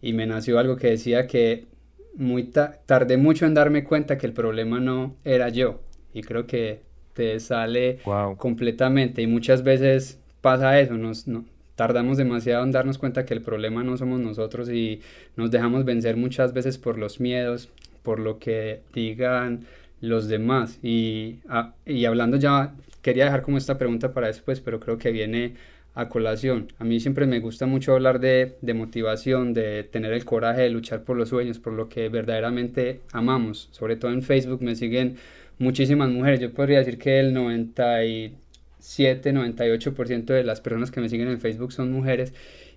Y 0.00 0.14
me 0.14 0.26
nació 0.26 0.58
algo 0.58 0.76
que 0.76 0.88
decía 0.88 1.26
que 1.28 1.66
muy 2.14 2.44
tardé 2.86 3.16
mucho 3.16 3.46
en 3.46 3.54
darme 3.54 3.84
cuenta 3.84 4.18
que 4.18 4.26
el 4.26 4.32
problema 4.32 4.80
no 4.80 5.16
era 5.24 5.48
yo. 5.48 5.80
Y 6.12 6.22
creo 6.22 6.46
que 6.46 6.80
te 7.14 7.38
sale 7.40 7.98
completamente. 8.36 9.22
Y 9.22 9.26
muchas 9.28 9.62
veces 9.62 10.18
pasa 10.40 10.80
eso, 10.80 10.94
nos, 10.94 11.28
no, 11.28 11.44
tardamos 11.76 12.18
demasiado 12.18 12.64
en 12.64 12.72
darnos 12.72 12.98
cuenta 12.98 13.24
que 13.24 13.34
el 13.34 13.42
problema 13.42 13.82
no 13.82 13.96
somos 13.96 14.20
nosotros 14.20 14.70
y 14.70 15.00
nos 15.36 15.50
dejamos 15.50 15.84
vencer 15.84 16.16
muchas 16.16 16.52
veces 16.52 16.78
por 16.78 16.98
los 16.98 17.20
miedos, 17.20 17.68
por 18.02 18.18
lo 18.18 18.38
que 18.38 18.82
digan 18.92 19.66
los 20.00 20.28
demás. 20.28 20.78
Y, 20.82 21.36
ah, 21.48 21.74
y 21.86 22.04
hablando 22.04 22.36
ya, 22.36 22.74
quería 23.00 23.24
dejar 23.24 23.42
como 23.42 23.58
esta 23.58 23.78
pregunta 23.78 24.12
para 24.12 24.26
después, 24.26 24.60
pero 24.60 24.80
creo 24.80 24.98
que 24.98 25.12
viene 25.12 25.54
a 25.94 26.08
colación. 26.08 26.72
A 26.78 26.84
mí 26.84 27.00
siempre 27.00 27.26
me 27.26 27.40
gusta 27.40 27.66
mucho 27.66 27.92
hablar 27.92 28.18
de, 28.20 28.56
de, 28.62 28.74
motivación, 28.74 29.52
de 29.54 29.84
tener 29.84 30.12
el 30.12 30.24
coraje 30.24 30.62
de 30.62 30.70
luchar 30.70 31.04
por 31.04 31.16
los 31.16 31.28
sueños, 31.28 31.58
por 31.58 31.72
lo 31.74 31.88
que 31.88 32.08
verdaderamente 32.08 33.00
amamos. 33.12 33.68
Sobre 33.72 33.96
todo 33.96 34.12
en 34.12 34.22
Facebook 34.22 34.62
me 34.62 34.74
siguen 34.74 35.16
muchísimas 35.58 36.10
mujeres. 36.10 36.40
Yo 36.40 36.52
podría 36.52 36.78
decir 36.78 36.98
que 36.98 37.20
el 37.20 37.34
97, 37.34 38.34
98% 38.82 40.24
de 40.24 40.44
las 40.44 40.60
personas 40.60 40.90
que 40.90 41.00
me 41.00 41.08
siguen 41.08 41.28
en 41.28 41.40
Facebook 41.40 41.72
son 41.72 41.92
mujeres 41.92 42.34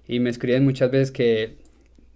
y 0.08 0.20
me 0.20 0.30
escriben 0.30 0.64
muchas 0.64 0.92
veces 0.92 1.12
que 1.12 1.56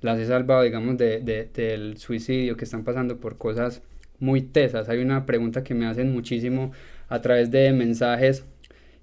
las 0.02 0.20
he 0.20 0.26
salvado, 0.26 0.64
digamos, 0.64 0.98
de, 0.98 1.20
de, 1.20 1.50
del 1.54 1.98
suicidio, 1.98 2.56
que 2.56 2.66
están 2.66 2.84
pasando 2.84 3.18
por 3.18 3.38
cosas 3.38 3.82
muy 4.20 4.42
tesas. 4.42 4.90
Hay 4.90 5.00
una 5.00 5.26
pregunta 5.26 5.64
que 5.64 5.74
me 5.74 5.88
hacen 5.88 6.14
muchísimo 6.14 6.72
a 7.08 7.22
través 7.22 7.52
de 7.52 7.74
mensajes 7.74 8.46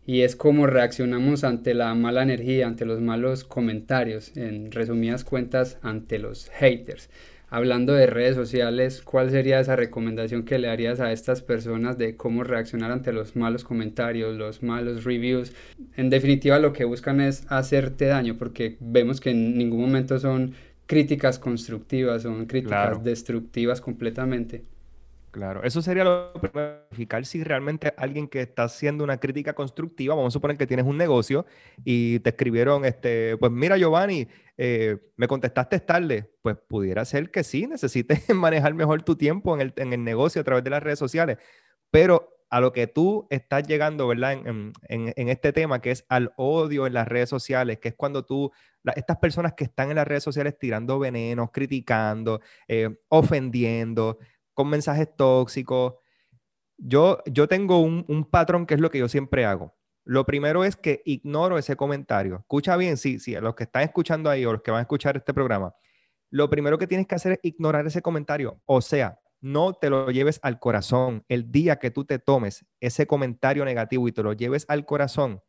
y 0.07 0.21
es 0.23 0.37
cómo 0.37 0.67
reaccionamos 0.67 1.43
ante 1.43 1.75
la 1.75 1.93
mala 1.95 2.23
energía, 2.23 2.67
ante 2.67 2.85
los 2.85 3.01
malos 3.01 3.43
comentarios, 3.43 4.37
en 4.37 4.71
resumidas 4.71 5.25
cuentas, 5.25 5.79
ante 5.83 6.19
los 6.19 6.49
haters. 6.51 7.11
Hablando 7.49 7.93
de 7.93 8.09
redes 8.09 8.35
sociales, 8.35 9.03
¿cuál 9.03 9.31
sería 9.31 9.61
esa 9.61 9.77
recomendación 9.77 10.45
que 10.45 10.59
le 10.59 10.67
darías 10.67 10.99
a 10.99 11.13
estas 11.13 11.43
personas 11.43 11.97
de 11.97 12.17
cómo 12.17 12.43
reaccionar 12.43 12.91
ante 12.91 13.13
los 13.13 13.37
malos 13.37 13.63
comentarios, 13.63 14.37
los 14.37 14.65
malos 14.65 15.05
reviews? 15.05 15.53
En 15.97 16.11
definitiva, 16.11 16.59
lo 16.59 16.73
que 16.73 16.85
buscan 16.85 17.21
es 17.21 17.47
hacerte 17.49 18.07
daño, 18.07 18.37
porque 18.37 18.77
vemos 18.81 19.21
que 19.21 19.31
en 19.31 19.57
ningún 19.57 19.83
momento 19.83 20.19
son 20.19 20.55
críticas 20.87 21.39
constructivas, 21.39 22.23
son 22.23 22.47
críticas 22.47 23.05
destructivas 23.05 23.81
completamente. 23.81 24.65
Claro, 25.37 25.63
eso 25.65 25.83
sería 25.83 26.03
lo 26.03 26.33
primero, 26.33 26.87
verificar 26.91 27.27
si 27.27 27.45
realmente 27.45 27.93
alguien 27.99 28.27
que 28.27 28.41
está 28.41 28.63
haciendo 28.63 29.05
una 29.05 29.19
crítica 29.19 29.53
constructiva, 29.53 30.15
vamos 30.15 30.33
a 30.33 30.33
suponer 30.33 30.57
que 30.57 30.67
tienes 30.67 30.87
un 30.87 30.97
negocio 30.97 31.45
y 31.85 32.21
te 32.21 32.31
escribieron, 32.31 32.87
este, 32.87 33.37
pues 33.37 33.53
mira 33.53 33.77
Giovanni, 33.77 34.27
eh, 34.57 34.97
me 35.15 35.29
contestaste 35.29 35.81
tarde, 35.81 36.33
pues 36.41 36.57
pudiera 36.67 37.05
ser 37.05 37.31
que 37.31 37.45
sí, 37.45 37.67
necesites 37.67 38.27
manejar 38.35 38.73
mejor 38.73 39.03
tu 39.03 39.15
tiempo 39.15 39.55
en 39.55 39.61
el, 39.61 39.75
en 39.77 39.93
el 39.93 40.03
negocio 40.05 40.41
a 40.41 40.45
través 40.45 40.65
de 40.65 40.71
las 40.71 40.83
redes 40.83 40.99
sociales, 40.99 41.37
pero 41.91 42.33
a 42.49 42.61
lo 42.61 42.73
que 42.73 42.87
tú 42.87 43.27
estás 43.29 43.67
llegando, 43.67 44.07
¿verdad? 44.09 44.33
En, 44.33 44.73
en, 44.89 45.29
este 45.29 45.53
tema, 45.53 45.81
que 45.83 45.91
es 45.91 46.07
al 46.09 46.33
odio 46.37 46.87
en 46.87 46.95
las 46.95 47.09
redes 47.09 47.29
sociales, 47.29 47.79
que 47.79 47.89
es 47.89 47.95
cuando 47.95 48.25
tú, 48.25 48.53
estas 48.95 49.19
personas 49.19 49.55
que 49.55 49.65
están 49.65 49.91
en 49.91 49.97
las 49.97 50.07
redes 50.07 50.23
sociales 50.23 50.57
tirando 50.59 50.99
venenos, 50.99 51.51
criticando, 51.53 52.41
eh, 52.69 52.89
ofendiendo, 53.09 54.19
con 54.57 54.69
mensajes 54.69 55.15
tóxicos. 55.15 55.95
Yo, 56.79 57.19
yo 57.27 57.47
tengo 57.47 57.81
un, 57.81 58.07
un, 58.09 58.25
patrón 58.25 58.67
que 58.67 58.75
es 58.75 58.81
lo 58.81 58.91
que 58.91 58.99
yo 58.99 59.09
siempre 59.09 59.45
hago. 59.45 59.77
Lo 60.03 60.25
primero 60.25 60.65
es 60.65 60.77
que 60.77 61.03
ignoro 61.05 61.59
ese 61.59 61.77
comentario. 61.77 62.39
Escucha 62.39 62.77
bien, 62.77 62.97
sí, 62.97 63.19
sí, 63.19 63.35
los 63.35 63.55
que 63.55 63.65
están 63.65 63.83
escuchando 63.83 64.31
ahí 64.31 64.47
o 64.47 64.53
los 64.53 64.63
que 64.63 64.71
van 64.71 64.79
a 64.79 64.83
escuchar 64.83 65.17
este 65.17 65.35
programa, 65.35 65.75
lo 66.31 66.49
primero 66.49 66.79
que 66.79 66.87
tienes 66.87 67.07
que 67.07 67.15
hacer 67.15 67.33
es 67.33 67.39
ignorar 67.43 67.87
ese 67.87 68.01
comentario. 68.01 68.63
O 68.65 68.81
sea, 68.81 69.21
no 69.43 69.75
te 69.75 69.91
lo 69.91 70.11
lleves 70.11 70.41
al 70.43 70.59
corazón. 70.59 71.23
El 71.29 71.53
día 71.53 71.77
que 71.77 71.91
tú 71.91 72.07
te 72.07 72.19
tomes 72.19 72.65
ese 72.81 73.07
comentario 73.07 73.65
negativo 73.65 74.09
y 74.09 74.13
te 74.13 74.23
lo 74.23 74.33
lleves 74.33 74.65
al 74.69 74.87
corazón, 74.87 75.43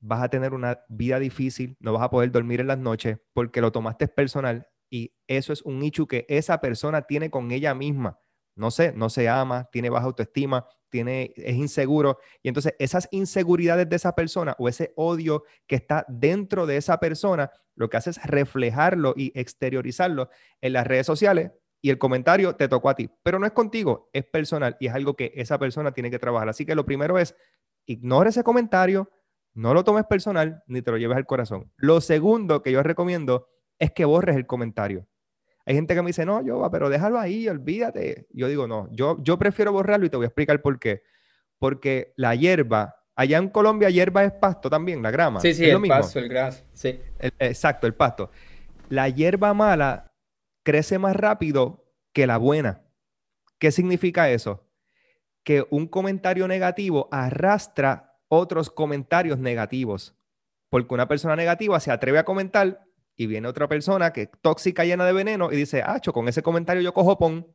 vas 0.00 0.22
a 0.22 0.28
tener 0.28 0.54
una 0.54 0.80
vida 0.88 1.20
difícil, 1.20 1.76
no 1.78 1.92
vas 1.92 2.02
a 2.02 2.10
poder 2.10 2.32
dormir 2.32 2.60
en 2.60 2.66
las 2.66 2.78
noches 2.78 3.18
porque 3.32 3.60
lo 3.60 3.70
tomaste 3.70 4.08
personal 4.08 4.66
y 4.92 5.14
eso 5.26 5.54
es 5.54 5.62
un 5.62 5.82
hecho 5.82 6.06
que 6.06 6.26
esa 6.28 6.60
persona 6.60 7.00
tiene 7.00 7.30
con 7.30 7.50
ella 7.50 7.74
misma. 7.74 8.18
No 8.54 8.70
sé, 8.70 8.92
no 8.92 9.08
se 9.08 9.26
ama, 9.26 9.70
tiene 9.72 9.88
baja 9.88 10.04
autoestima, 10.04 10.66
tiene, 10.90 11.32
es 11.34 11.56
inseguro. 11.56 12.18
Y 12.42 12.48
entonces 12.48 12.74
esas 12.78 13.08
inseguridades 13.10 13.88
de 13.88 13.96
esa 13.96 14.14
persona 14.14 14.54
o 14.58 14.68
ese 14.68 14.92
odio 14.94 15.44
que 15.66 15.76
está 15.76 16.04
dentro 16.08 16.66
de 16.66 16.76
esa 16.76 17.00
persona, 17.00 17.50
lo 17.74 17.88
que 17.88 17.96
hace 17.96 18.10
es 18.10 18.22
reflejarlo 18.22 19.14
y 19.16 19.32
exteriorizarlo 19.34 20.28
en 20.60 20.74
las 20.74 20.86
redes 20.86 21.06
sociales 21.06 21.52
y 21.80 21.88
el 21.88 21.96
comentario 21.96 22.54
te 22.54 22.68
tocó 22.68 22.90
a 22.90 22.94
ti, 22.94 23.08
pero 23.22 23.38
no 23.38 23.46
es 23.46 23.52
contigo, 23.52 24.10
es 24.12 24.26
personal 24.26 24.76
y 24.78 24.88
es 24.88 24.94
algo 24.94 25.16
que 25.16 25.32
esa 25.36 25.58
persona 25.58 25.92
tiene 25.92 26.10
que 26.10 26.18
trabajar. 26.18 26.50
Así 26.50 26.66
que 26.66 26.74
lo 26.74 26.84
primero 26.84 27.18
es, 27.18 27.34
ignore 27.86 28.28
ese 28.28 28.44
comentario, 28.44 29.10
no 29.54 29.72
lo 29.72 29.84
tomes 29.84 30.04
personal 30.04 30.62
ni 30.66 30.82
te 30.82 30.90
lo 30.90 30.98
lleves 30.98 31.16
al 31.16 31.24
corazón. 31.24 31.72
Lo 31.76 32.02
segundo 32.02 32.62
que 32.62 32.72
yo 32.72 32.82
recomiendo 32.82 33.48
es 33.78 33.90
que 33.92 34.04
borres 34.04 34.36
el 34.36 34.46
comentario. 34.46 35.06
Hay 35.64 35.74
gente 35.74 35.94
que 35.94 36.02
me 36.02 36.08
dice, 36.08 36.26
no, 36.26 36.44
yo, 36.44 36.68
pero 36.70 36.90
déjalo 36.90 37.18
ahí, 37.18 37.48
olvídate. 37.48 38.26
Yo 38.30 38.48
digo, 38.48 38.66
no, 38.66 38.88
yo, 38.90 39.16
yo 39.22 39.38
prefiero 39.38 39.72
borrarlo 39.72 40.06
y 40.06 40.10
te 40.10 40.16
voy 40.16 40.24
a 40.24 40.28
explicar 40.28 40.60
por 40.60 40.78
qué. 40.78 41.02
Porque 41.58 42.12
la 42.16 42.34
hierba, 42.34 42.96
allá 43.14 43.38
en 43.38 43.48
Colombia, 43.48 43.88
hierba 43.88 44.24
es 44.24 44.32
pasto 44.32 44.68
también, 44.68 45.02
la 45.02 45.12
grama. 45.12 45.40
Sí, 45.40 45.54
sí, 45.54 45.64
el 45.68 45.80
pasto, 45.82 46.18
el 46.18 46.28
gras, 46.28 46.64
sí. 46.72 47.00
exacto, 47.38 47.86
el 47.86 47.94
pasto. 47.94 48.30
La 48.88 49.08
hierba 49.08 49.54
mala 49.54 50.12
crece 50.64 50.98
más 50.98 51.14
rápido 51.14 51.84
que 52.12 52.26
la 52.26 52.38
buena. 52.38 52.82
¿Qué 53.58 53.70
significa 53.70 54.30
eso? 54.30 54.68
Que 55.44 55.64
un 55.70 55.86
comentario 55.86 56.48
negativo 56.48 57.08
arrastra 57.12 58.18
otros 58.28 58.70
comentarios 58.70 59.38
negativos. 59.38 60.16
Porque 60.68 60.94
una 60.94 61.06
persona 61.06 61.36
negativa 61.36 61.78
se 61.78 61.92
atreve 61.92 62.18
a 62.18 62.24
comentar 62.24 62.84
y 63.22 63.26
viene 63.26 63.46
otra 63.46 63.68
persona 63.68 64.12
que 64.12 64.22
es 64.22 64.30
tóxica, 64.40 64.84
llena 64.84 65.06
de 65.06 65.12
veneno, 65.12 65.52
y 65.52 65.56
dice, 65.56 65.82
Acho, 65.82 66.12
con 66.12 66.28
ese 66.28 66.42
comentario 66.42 66.82
yo 66.82 66.92
cojo 66.92 67.18
pon. 67.18 67.46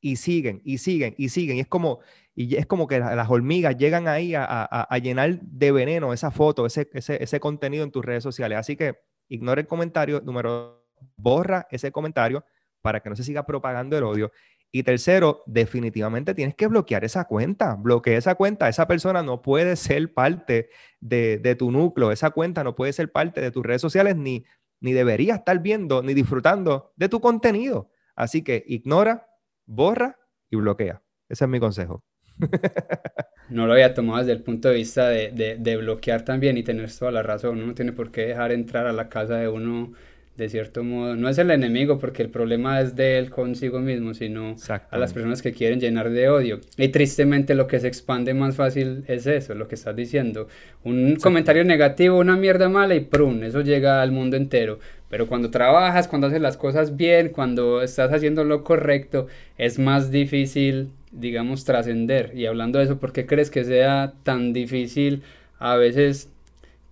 Y 0.00 0.16
siguen, 0.16 0.60
y 0.64 0.78
siguen, 0.78 1.14
y 1.16 1.30
siguen. 1.30 1.56
Y 1.56 1.60
es 1.60 1.66
como, 1.66 2.00
y 2.34 2.56
es 2.56 2.66
como 2.66 2.86
que 2.86 2.98
las 2.98 3.30
hormigas 3.30 3.76
llegan 3.76 4.06
ahí 4.06 4.34
a, 4.34 4.44
a, 4.44 4.98
llenar 4.98 5.40
de 5.40 5.72
veneno 5.72 6.12
esa 6.12 6.30
foto, 6.30 6.66
ese, 6.66 6.90
ese, 6.92 7.22
ese 7.22 7.40
contenido 7.40 7.84
en 7.84 7.90
tus 7.90 8.04
redes 8.04 8.22
sociales. 8.22 8.58
Así 8.58 8.76
que 8.76 8.98
ignore 9.28 9.62
el 9.62 9.66
comentario. 9.66 10.20
Número, 10.20 10.86
borra 11.16 11.66
ese 11.70 11.90
comentario 11.90 12.44
para 12.82 13.00
que 13.00 13.08
no 13.08 13.16
se 13.16 13.24
siga 13.24 13.46
propagando 13.46 13.96
el 13.96 14.04
odio. 14.04 14.30
Y 14.76 14.82
tercero, 14.82 15.44
definitivamente 15.46 16.34
tienes 16.34 16.56
que 16.56 16.66
bloquear 16.66 17.04
esa 17.04 17.26
cuenta. 17.26 17.76
Bloquea 17.76 18.18
esa 18.18 18.34
cuenta. 18.34 18.68
Esa 18.68 18.88
persona 18.88 19.22
no 19.22 19.40
puede 19.40 19.76
ser 19.76 20.12
parte 20.12 20.68
de, 21.00 21.38
de, 21.38 21.54
tu 21.54 21.70
núcleo. 21.70 22.10
Esa 22.10 22.30
cuenta 22.30 22.64
no 22.64 22.74
puede 22.74 22.92
ser 22.92 23.12
parte 23.12 23.40
de 23.40 23.52
tus 23.52 23.64
redes 23.64 23.80
sociales 23.80 24.16
ni 24.16 24.44
ni 24.80 24.92
debería 24.92 25.36
estar 25.36 25.60
viendo 25.60 26.02
ni 26.02 26.14
disfrutando 26.14 26.92
de 26.96 27.08
tu 27.08 27.20
contenido. 27.20 27.90
Así 28.14 28.42
que 28.42 28.64
ignora, 28.66 29.26
borra 29.66 30.18
y 30.50 30.56
bloquea. 30.56 31.02
Ese 31.28 31.44
es 31.44 31.50
mi 31.50 31.60
consejo. 31.60 32.04
No 33.50 33.66
lo 33.66 33.74
había 33.74 33.92
tomado 33.92 34.20
desde 34.20 34.32
el 34.32 34.42
punto 34.42 34.68
de 34.68 34.74
vista 34.74 35.08
de, 35.08 35.58
de, 35.58 35.76
bloquear 35.76 36.24
también 36.24 36.56
y 36.56 36.62
tener 36.62 36.90
toda 36.90 37.10
la 37.10 37.22
razón. 37.22 37.58
Uno 37.58 37.66
no 37.66 37.74
tiene 37.74 37.92
por 37.92 38.10
qué 38.10 38.22
dejar 38.22 38.52
entrar 38.52 38.86
a 38.86 38.92
la 38.92 39.10
casa 39.10 39.36
de 39.36 39.48
uno 39.48 39.92
de 40.36 40.48
cierto 40.48 40.82
modo, 40.82 41.14
no 41.14 41.28
es 41.28 41.38
el 41.38 41.50
enemigo 41.52 41.98
porque 41.98 42.22
el 42.22 42.28
problema 42.28 42.80
es 42.80 42.96
de 42.96 43.18
él 43.18 43.30
consigo 43.30 43.78
mismo, 43.78 44.14
sino 44.14 44.56
a 44.90 44.98
las 44.98 45.12
personas 45.12 45.42
que 45.42 45.52
quieren 45.52 45.78
llenar 45.78 46.10
de 46.10 46.28
odio. 46.28 46.60
Y 46.76 46.88
tristemente 46.88 47.54
lo 47.54 47.68
que 47.68 47.78
se 47.78 47.86
expande 47.86 48.34
más 48.34 48.56
fácil 48.56 49.04
es 49.06 49.26
eso, 49.26 49.54
lo 49.54 49.68
que 49.68 49.76
estás 49.76 49.94
diciendo. 49.94 50.48
Un 50.82 51.16
comentario 51.16 51.64
negativo, 51.64 52.18
una 52.18 52.36
mierda 52.36 52.68
mala 52.68 52.96
y 52.96 53.00
prun, 53.00 53.44
eso 53.44 53.60
llega 53.60 54.02
al 54.02 54.10
mundo 54.10 54.36
entero. 54.36 54.80
Pero 55.08 55.28
cuando 55.28 55.50
trabajas, 55.50 56.08
cuando 56.08 56.26
haces 56.26 56.40
las 56.40 56.56
cosas 56.56 56.96
bien, 56.96 57.28
cuando 57.28 57.82
estás 57.82 58.12
haciendo 58.12 58.42
lo 58.42 58.64
correcto, 58.64 59.28
es 59.56 59.78
más 59.78 60.10
difícil, 60.10 60.90
digamos, 61.12 61.64
trascender. 61.64 62.32
Y 62.34 62.46
hablando 62.46 62.80
de 62.80 62.86
eso, 62.86 62.98
¿por 62.98 63.12
qué 63.12 63.24
crees 63.24 63.50
que 63.50 63.62
sea 63.62 64.14
tan 64.24 64.52
difícil 64.52 65.22
a 65.60 65.76
veces 65.76 66.30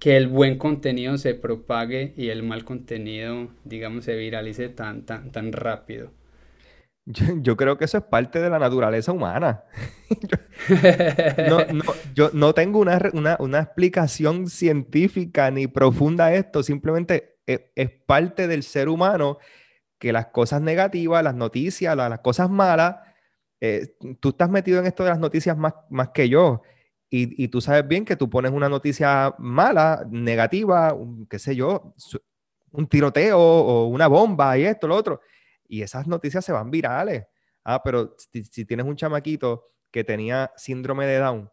que 0.02 0.16
el 0.16 0.26
buen 0.26 0.58
contenido 0.58 1.16
se 1.16 1.32
propague 1.32 2.12
y 2.16 2.30
el 2.30 2.42
mal 2.42 2.64
contenido, 2.64 3.50
digamos, 3.62 4.04
se 4.04 4.16
viralice 4.16 4.68
tan, 4.68 5.06
tan, 5.06 5.30
tan 5.30 5.52
rápido. 5.52 6.10
Yo, 7.04 7.56
creo 7.56 7.78
que 7.78 7.84
eso 7.84 7.98
es 7.98 8.02
parte 8.02 8.40
de 8.40 8.50
la 8.50 8.58
naturaleza 8.58 9.12
humana. 9.12 9.62
yo, 12.16 12.30
no, 12.32 12.52
tengo 12.52 12.80
una, 12.80 13.36
una, 13.38 13.60
explicación 13.60 14.48
científica 14.48 15.52
ni 15.52 15.68
profunda 15.68 16.26
a 16.26 16.34
esto, 16.34 16.64
simplemente 16.64 17.36
es, 17.46 17.90
parte 18.04 18.48
del 18.48 18.64
ser 18.64 18.88
humano 18.88 19.38
que 20.00 20.12
las 20.12 20.26
cosas 20.26 20.62
negativas, 20.62 21.22
las 21.22 21.36
noticias, 21.36 21.96
las, 21.96 22.18
cosas 22.18 22.50
malas, 22.50 22.96
eh, 23.60 23.94
tú 24.18 24.30
estás 24.30 24.50
metido 24.50 24.80
en 24.80 24.86
esto 24.86 25.04
de 25.04 25.10
las 25.10 25.20
noticias 25.20 25.56
más, 25.56 25.74
más 25.90 26.08
que 26.08 26.28
yo. 26.28 26.62
Y, 27.14 27.48
tú 27.48 27.60
sabes 27.60 27.86
bien 27.86 28.06
que 28.06 28.16
tú 28.16 28.30
pones 28.30 28.52
una 28.52 28.70
noticia 28.70 29.34
mala, 29.36 30.02
negativa, 30.08 30.96
qué 31.28 31.38
sé 31.38 31.54
yo, 31.54 31.94
un 32.70 32.86
tiroteo 32.86 33.38
o 33.38 33.86
una 33.88 34.06
bomba 34.06 34.56
y 34.56 34.64
esto, 34.64 34.88
lo 34.88 34.96
otro, 34.96 35.20
y 35.68 35.82
esas 35.82 36.06
noticias 36.06 36.42
se 36.42 36.52
van 36.52 36.70
virales. 36.70 37.26
Ah, 37.64 37.82
pero 37.84 38.16
si, 38.16 38.64
tienes 38.64 38.86
un 38.86 38.96
chamaquito 38.96 39.68
que 39.90 40.04
tenía 40.04 40.52
síndrome 40.56 41.04
de 41.04 41.18
Down 41.18 41.50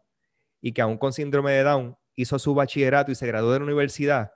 y 0.62 0.72
que 0.72 0.80
aún 0.80 0.96
con 0.96 1.12
síndrome 1.12 1.52
de 1.52 1.62
Down 1.62 1.94
hizo 2.16 2.38
su 2.38 2.54
bachillerato 2.54 3.12
y 3.12 3.14
se 3.14 3.26
graduó 3.26 3.52
de 3.52 3.58
la 3.58 3.66
universidad 3.66 4.32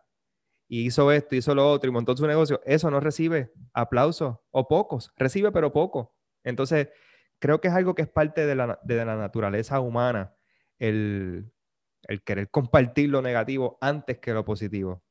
y 0.68 0.84
hizo 0.84 1.10
esto, 1.10 1.36
hizo 1.36 1.54
lo 1.54 1.70
otro 1.70 1.88
y 1.88 1.92
montó 1.94 2.14
su 2.14 2.26
negocio, 2.26 2.60
eso 2.66 2.90
no 2.90 3.00
recibe 3.00 3.50
aplausos 3.72 4.36
o 4.50 4.68
pocos, 4.68 5.10
recibe 5.16 5.50
pero 5.52 5.72
poco. 5.72 6.14
Entonces, 6.42 6.90
creo 7.38 7.62
que 7.62 7.68
es 7.68 7.74
algo 7.74 7.94
que 7.94 8.02
es 8.02 8.08
parte 8.08 8.44
de 8.44 8.54
la, 8.54 8.78
de 8.82 9.02
la 9.06 9.16
naturaleza 9.16 9.80
humana 9.80 10.33
el, 10.78 11.50
querer 12.24 12.48
compartir 12.50 13.10
lo 13.10 13.22
negativo 13.22 13.78
antes 13.80 14.18
que 14.18 14.32
lo 14.32 14.44
positivo. 14.44 15.02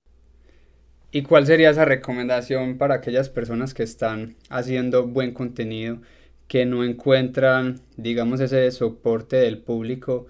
¿Y 1.12 1.22
cuál 1.24 1.46
sería 1.46 1.70
esa 1.70 1.86
recomendación 1.86 2.78
para 2.78 2.96
aquellas 2.96 3.30
personas 3.30 3.74
que 3.74 3.84
están 3.84 4.36
haciendo 4.50 5.08
buen 5.08 5.34
contenido, 5.34 6.00
que 6.48 6.66
no 6.66 6.84
encuentran, 6.84 7.82
digamos, 7.98 8.40
ese 8.40 8.70
soporte 8.72 9.36
del 9.38 9.60
público, 9.60 10.26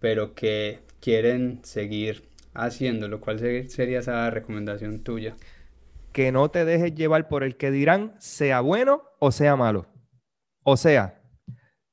pero 0.00 0.34
que 0.34 0.78
quieren 1.00 1.60
seguir 1.64 2.22
haciéndolo? 2.54 3.20
¿Cuál 3.20 3.40
sería 3.68 3.98
esa 3.98 4.30
recomendación 4.30 5.00
tuya? 5.00 5.34
Que 6.12 6.30
no 6.30 6.50
te 6.50 6.64
dejes 6.64 6.94
llevar 6.94 7.26
por 7.26 7.42
el 7.42 7.56
que 7.56 7.70
dirán, 7.70 8.14
sea 8.18 8.60
bueno 8.60 9.02
o 9.18 9.32
sea 9.32 9.56
malo. 9.56 9.86
O 10.62 10.76
sea, 10.76 11.21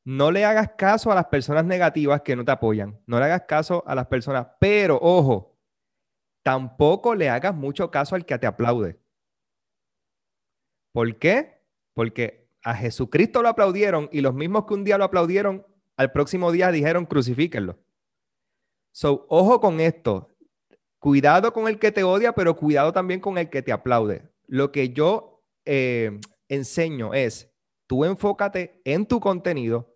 no 0.10 0.32
le 0.32 0.44
hagas 0.44 0.72
caso 0.76 1.12
a 1.12 1.16
las 1.16 1.28
personas 1.28 1.66
negativas 1.66 2.24
que 2.24 2.36
no 2.36 2.44
te 2.44 2.52
apoyan. 2.52 3.00
No 3.06 3.20
le 3.20 3.26
hagas 3.26 3.44
caso 3.44 3.84
a 3.86 3.94
las 3.94 4.08
personas, 4.08 4.48
pero 4.60 4.98
ojo, 5.00 5.56
tampoco 6.42 7.14
le 7.14 7.30
hagas 7.30 7.54
mucho 7.54 7.92
caso 7.92 8.16
al 8.16 8.26
que 8.26 8.40
te 8.40 8.48
aplaude. 8.48 9.00
¿Por 10.92 11.16
qué? 11.20 11.62
Porque 11.94 12.50
a 12.64 12.74
Jesucristo 12.74 13.44
lo 13.44 13.50
aplaudieron 13.50 14.10
y 14.12 14.22
los 14.22 14.34
mismos 14.34 14.66
que 14.66 14.74
un 14.74 14.84
día 14.84 14.98
lo 14.98 15.04
aplaudieron, 15.04 15.64
al 15.96 16.12
próximo 16.12 16.52
día 16.52 16.72
dijeron 16.72 17.06
crucifíquenlo. 17.06 17.78
So, 18.92 19.28
ojo 19.30 19.62
con 19.62 19.80
esto. 19.80 20.36
Cuidado 20.98 21.54
con 21.54 21.68
el 21.68 21.78
que 21.78 21.92
te 21.92 22.04
odia, 22.04 22.34
pero 22.34 22.56
cuidado 22.56 22.94
también 22.94 23.20
con 23.20 23.38
el 23.38 23.52
que 23.52 23.62
te 23.62 23.72
aplaude. 23.72 24.28
Lo 24.48 24.72
que 24.72 24.90
yo 24.90 25.44
eh, 25.66 26.20
enseño 26.48 27.14
es 27.14 27.50
Tú 27.90 28.06
enfócate 28.06 28.84
en 28.86 29.08
tu 29.08 29.20
contenido, 29.20 29.89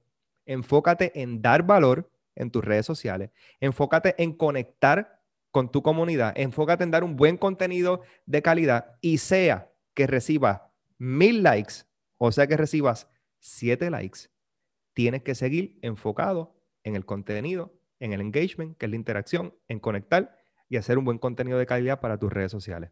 enfócate 0.46 1.22
en 1.22 1.42
dar 1.42 1.64
valor 1.64 2.12
en 2.36 2.52
tus 2.52 2.64
redes 2.64 2.86
sociales, 2.86 3.32
enfócate 3.60 4.16
en 4.18 4.34
conectar 4.34 5.22
con 5.52 5.72
tu 5.72 5.84
comunidad, 5.84 6.34
enfócate 6.36 6.84
en 6.84 6.92
dar 6.92 7.04
un 7.04 7.16
buen 7.16 7.38
contenido 7.38 8.02
de 8.26 8.42
calidad 8.42 8.98
y 9.02 9.20
sea 9.20 9.72
que 9.94 10.08
recibas 10.08 10.62
mil 10.98 11.44
likes 11.44 11.86
o 12.18 12.32
sea 12.32 12.48
que 12.48 12.58
recibas 12.58 13.10
siete 13.40 13.90
likes, 13.90 14.30
tienes 14.94 15.24
que 15.24 15.36
seguir 15.36 15.78
enfocado 15.82 16.56
en 16.84 16.96
el 16.96 17.06
contenido, 17.06 17.74
en 18.00 18.14
el 18.14 18.22
engagement, 18.22 18.78
que 18.78 18.86
es 18.86 18.90
la 18.90 18.96
interacción, 18.96 19.54
en 19.68 19.80
conectar 19.80 20.38
y 20.70 20.78
hacer 20.78 20.98
un 20.98 21.06
buen 21.06 21.18
contenido 21.18 21.58
de 21.58 21.66
calidad 21.66 22.00
para 22.00 22.18
tus 22.18 22.32
redes 22.32 22.52
sociales. 22.52 22.92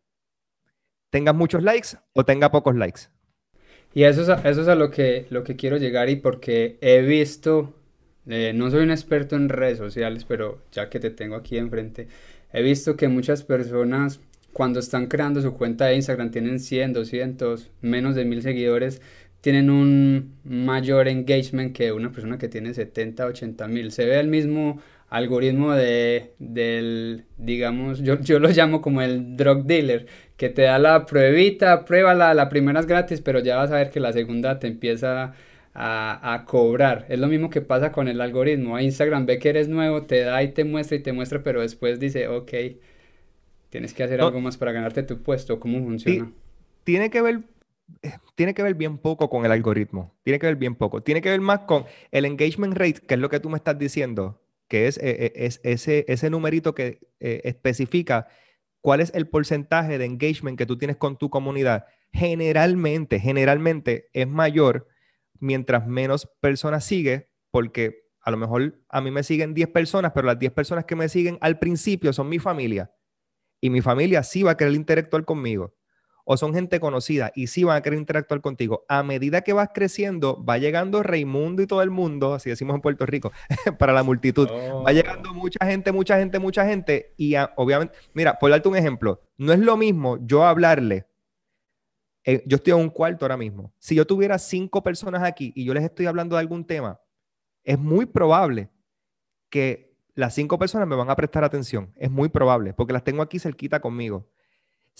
Tengas 1.10 1.36
muchos 1.36 1.63
likes 1.63 1.89
o 2.13 2.25
tenga 2.25 2.51
pocos 2.51 2.75
likes. 2.75 3.01
Y 3.93 4.03
eso 4.03 4.21
es 4.21 4.29
eso 4.45 4.62
es 4.62 4.67
a 4.67 4.75
lo, 4.75 4.89
que, 4.89 5.25
lo 5.29 5.43
que 5.43 5.55
quiero 5.55 5.77
llegar 5.77 6.10
y 6.10 6.15
porque 6.15 6.77
he 6.81 7.01
visto, 7.01 7.74
eh, 8.27 8.53
no 8.55 8.71
soy 8.71 8.83
un 8.83 8.91
experto 8.91 9.36
en 9.36 9.50
redes 9.50 9.77
sociales, 9.77 10.25
pero 10.25 10.62
ya 10.71 10.89
que 10.89 11.00
te 11.00 11.10
tengo 11.10 11.36
aquí 11.36 11.57
enfrente, 11.57 12.07
he 12.53 12.62
visto 12.62 12.95
que 12.95 13.07
muchas 13.10 13.43
personas 13.43 14.19
cuando 14.53 14.79
están 14.79 15.07
creando 15.07 15.41
su 15.41 15.53
cuenta 15.53 15.86
de 15.86 15.95
Instagram 15.95 16.31
tienen 16.31 16.60
100, 16.60 16.93
200, 16.93 17.69
menos 17.81 18.15
de 18.15 18.25
1000 18.25 18.41
seguidores, 18.41 19.01
tienen 19.41 19.69
un 19.69 20.36
mayor 20.43 21.07
engagement 21.07 21.75
que 21.75 21.91
una 21.91 22.12
persona 22.12 22.38
que 22.38 22.48
tiene 22.48 22.74
70, 22.74 23.25
80 23.25 23.67
mil. 23.67 23.91
Se 23.91 24.05
ve 24.05 24.19
el 24.19 24.27
mismo 24.27 24.79
algoritmo 25.10 25.74
de, 25.74 26.33
del, 26.39 27.25
digamos, 27.38 28.00
yo, 28.01 28.19
yo 28.21 28.39
lo 28.39 28.50
llamo 28.50 28.81
como 28.81 29.01
el 29.01 29.36
drug 29.36 29.65
dealer, 29.65 30.05
que 30.38 30.50
te 30.50 30.62
da 30.62 30.79
la 30.79 31.05
pruebita, 31.05 31.86
pruébala, 31.86 32.33
la 32.33 32.50
primera 32.50 32.79
es 32.79 32.86
gratis, 32.86 33.19
pero 33.21 33.39
ya 33.39 33.57
vas 33.57 33.71
a 33.71 33.75
ver 33.75 33.89
que 33.89 34.00
la 34.00 34.13
segunda 34.13 34.60
te 34.60 34.67
empieza 34.67 35.33
a, 35.74 36.33
a, 36.33 36.45
cobrar. 36.45 37.05
Es 37.10 37.19
lo 37.19 37.27
mismo 37.27 37.50
que 37.50 37.62
pasa 37.62 37.91
con 37.91 38.07
el 38.07 38.21
algoritmo. 38.21 38.75
A 38.75 38.83
Instagram 38.83 39.25
ve 39.25 39.39
que 39.39 39.50
eres 39.50 39.67
nuevo, 39.67 40.03
te 40.03 40.21
da 40.21 40.41
y 40.43 40.50
te 40.50 40.63
muestra 40.63 40.98
y 40.98 41.01
te 41.01 41.13
muestra, 41.13 41.43
pero 41.43 41.62
después 41.62 42.00
dice, 42.00 42.27
ok, 42.27 42.51
tienes 43.69 43.93
que 43.93 44.03
hacer 44.03 44.21
algo 44.21 44.39
más 44.39 44.57
para 44.57 44.71
ganarte 44.71 45.03
tu 45.03 45.21
puesto. 45.21 45.60
¿Cómo 45.60 45.83
funciona? 45.83 46.31
Tiene 46.83 47.10
que 47.10 47.21
ver 47.21 47.41
tiene 48.36 48.53
que 48.53 48.63
ver 48.63 48.75
bien 48.75 48.98
poco 48.98 49.29
con 49.29 49.45
el 49.45 49.51
algoritmo. 49.51 50.15
Tiene 50.24 50.39
que 50.39 50.48
ver 50.48 50.55
bien 50.55 50.75
poco. 50.75 51.01
Tiene 51.01 51.21
que 51.21 51.29
ver 51.29 51.41
más 51.41 51.60
con 51.62 51.86
el 52.12 52.25
engagement 52.25 52.75
rate, 52.75 53.01
que 53.01 53.15
es 53.15 53.19
lo 53.19 53.29
que 53.29 53.39
tú 53.39 53.50
me 53.50 53.57
estás 53.57 53.77
diciendo, 53.77 54.41
que 54.67 54.88
es, 54.88 54.98
eh, 54.98 55.25
eh, 55.25 55.31
es 55.36 55.60
ese, 55.63 56.05
ese 56.07 56.29
numerito 56.29 56.74
que 56.74 57.00
especifica 57.19 58.27
cuál 58.81 59.00
es 59.00 59.12
el 59.13 59.27
porcentaje 59.27 59.98
de 59.98 60.05
engagement 60.05 60.57
que 60.57 60.65
tú 60.65 60.77
tienes 60.77 60.98
con 60.98 61.17
tu 61.17 61.29
comunidad. 61.29 61.86
Generalmente, 62.12 63.19
generalmente 63.19 64.10
es 64.13 64.27
mayor 64.27 64.88
mientras 65.39 65.88
menos 65.88 66.27
personas 66.39 66.83
sigue, 66.83 67.29
porque 67.51 68.10
a 68.21 68.31
lo 68.31 68.38
mejor 68.38 68.79
a 68.89 69.01
mí 69.01 69.12
me 69.12 69.24
siguen 69.24 69.53
10 69.53 69.69
personas, 69.69 70.12
pero 70.13 70.27
las 70.27 70.39
10 70.39 70.51
personas 70.53 70.86
que 70.86 70.95
me 70.95 71.10
siguen 71.10 71.38
al 71.41 71.60
principio 71.60 72.13
son 72.13 72.29
mi 72.29 72.39
familia. 72.39 72.91
Y 73.60 73.69
mi 73.69 73.81
familia 73.81 74.24
sí 74.24 74.43
va 74.43 74.51
a 74.51 74.57
querer 74.57 74.74
interactuar 74.74 75.25
conmigo 75.25 75.75
o 76.25 76.38
son 76.38 76.54
gente 76.54 76.80
conocida 76.80 77.32
y 77.36 77.48
sí 77.48 77.63
van 77.63 77.78
a 77.78 77.82
querer 77.82 78.00
interactuar 78.00 78.42
contigo, 78.42 78.86
a 78.88 79.04
medida 79.04 79.42
que 79.42 79.54
vas 79.54 79.70
creciendo, 79.74 80.44
va 80.44 80.58
llegando 80.58 81.04
Raimundo 81.04 81.62
y 81.62 81.68
todo 81.68 81.82
el 81.82 81.90
mundo, 81.90 82.34
así 82.34 82.50
decimos 82.50 82.75
en 82.75 82.82
Puerto 82.82 83.06
Rico, 83.06 83.32
para 83.80 83.94
la 83.94 84.04
multitud. 84.04 84.48
Va 84.50 84.84
oh. 84.84 84.90
llegando 84.90 85.34
mucha 85.34 85.66
gente, 85.66 85.92
mucha 85.92 86.18
gente, 86.18 86.40
mucha 86.40 86.66
gente. 86.66 87.13
Y 87.18 87.36
obviamente, 87.56 87.96
mira, 88.13 88.38
por 88.38 88.51
darte 88.51 88.70
un 88.70 88.75
ejemplo, 88.75 89.22
no 89.38 89.54
es 89.54 89.60
lo 89.60 89.78
mismo 89.78 90.18
yo 90.25 90.44
hablarle. 90.44 91.08
Eh, 92.24 92.44
yo 92.46 92.58
estoy 92.58 92.74
en 92.74 92.80
un 92.80 92.90
cuarto 92.90 93.25
ahora 93.25 93.38
mismo. 93.38 93.74
Si 93.80 93.96
yo 93.96 94.06
tuviera 94.06 94.38
cinco 94.38 94.84
personas 94.84 95.24
aquí 95.24 95.51
y 95.56 95.66
yo 95.66 95.74
les 95.74 95.84
estoy 95.84 96.06
hablando 96.06 96.36
de 96.36 96.42
algún 96.42 96.66
tema, 96.66 97.00
es 97.63 97.80
muy 97.80 98.06
probable 98.06 98.70
que 99.50 99.96
las 100.13 100.36
cinco 100.36 100.60
personas 100.60 100.88
me 100.88 100.96
van 100.96 101.10
a 101.10 101.16
prestar 101.16 101.44
atención. 101.44 101.92
Es 101.96 102.12
muy 102.12 102.30
probable, 102.30 102.74
porque 102.74 102.94
las 102.94 103.04
tengo 103.04 103.24
aquí 103.24 103.40
cerquita 103.40 103.80
conmigo 103.80 104.30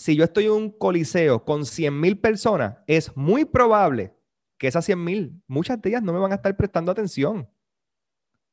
si 0.02 0.16
yo 0.16 0.24
estoy 0.24 0.46
en 0.46 0.50
un 0.50 0.70
coliseo 0.72 1.44
con 1.44 1.64
100 1.64 2.00
mil 2.00 2.18
personas, 2.18 2.78
es 2.88 3.16
muy 3.16 3.44
probable 3.44 4.12
que 4.58 4.66
esas 4.66 4.84
100 4.84 5.04
mil, 5.04 5.40
muchas 5.46 5.80
de 5.80 5.90
ellas 5.90 6.02
no 6.02 6.12
me 6.12 6.18
van 6.18 6.32
a 6.32 6.34
estar 6.34 6.56
prestando 6.56 6.90
atención. 6.90 7.48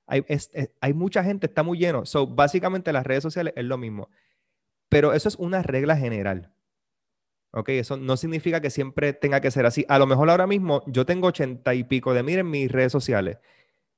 Hay, 0.05 0.93
mucha 0.93 1.23
gente, 1.23 1.47
está 1.47 1.63
muy 1.63 1.79
lleno. 1.79 2.05
So, 2.05 2.27
básicamente 2.27 2.93
las 2.93 3.03
redes 3.03 3.23
sociales 3.23 3.53
es 3.55 3.65
lo 3.65 3.79
mismo. 3.79 4.09
Pero 4.89 5.13
eso 5.13 5.27
es 5.27 5.37
una 5.37 5.63
regla 5.63 5.97
general. 5.97 6.53
¿Ok? 7.51 7.69
Eso 7.69 7.97
no 7.97 8.15
significa 8.15 8.61
que 8.61 8.69
siempre 8.69 9.13
tenga 9.13 9.41
que 9.41 9.49
ser 9.49 9.65
así. 9.65 9.85
A 9.89 9.97
lo 9.97 10.05
mejor 10.05 10.29
ahora 10.29 10.45
mismo 10.45 10.83
yo 10.85 11.07
tengo 11.07 11.27
80 11.29 11.73
y 11.73 11.83
pico 11.83 12.13
de 12.13 12.21
mil 12.21 12.37
en 12.37 12.49
mis 12.49 12.71
redes 12.71 12.91
sociales. 12.91 13.39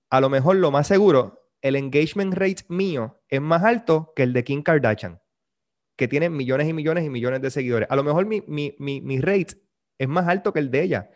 A 0.09 0.21
lo 0.21 0.29
mejor 0.29 0.55
lo 0.55 0.71
más 0.71 0.87
seguro, 0.87 1.49
el 1.61 1.75
engagement 1.75 2.33
rate 2.33 2.63
mío 2.69 3.21
es 3.27 3.41
más 3.41 3.63
alto 3.63 4.13
que 4.15 4.23
el 4.23 4.31
de 4.31 4.45
Kim 4.45 4.63
Kardashian 4.63 5.21
que 6.01 6.07
tiene 6.07 6.31
millones 6.31 6.67
y 6.67 6.73
millones 6.73 7.05
y 7.05 7.11
millones 7.11 7.43
de 7.43 7.51
seguidores. 7.51 7.87
A 7.91 7.95
lo 7.95 8.03
mejor 8.03 8.25
mi, 8.25 8.41
mi, 8.47 8.73
mi, 8.79 9.21
rate 9.21 9.61
es 9.99 10.07
más 10.07 10.27
alto 10.27 10.51
que 10.51 10.57
el 10.57 10.71
de 10.71 10.81
ella, 10.81 11.11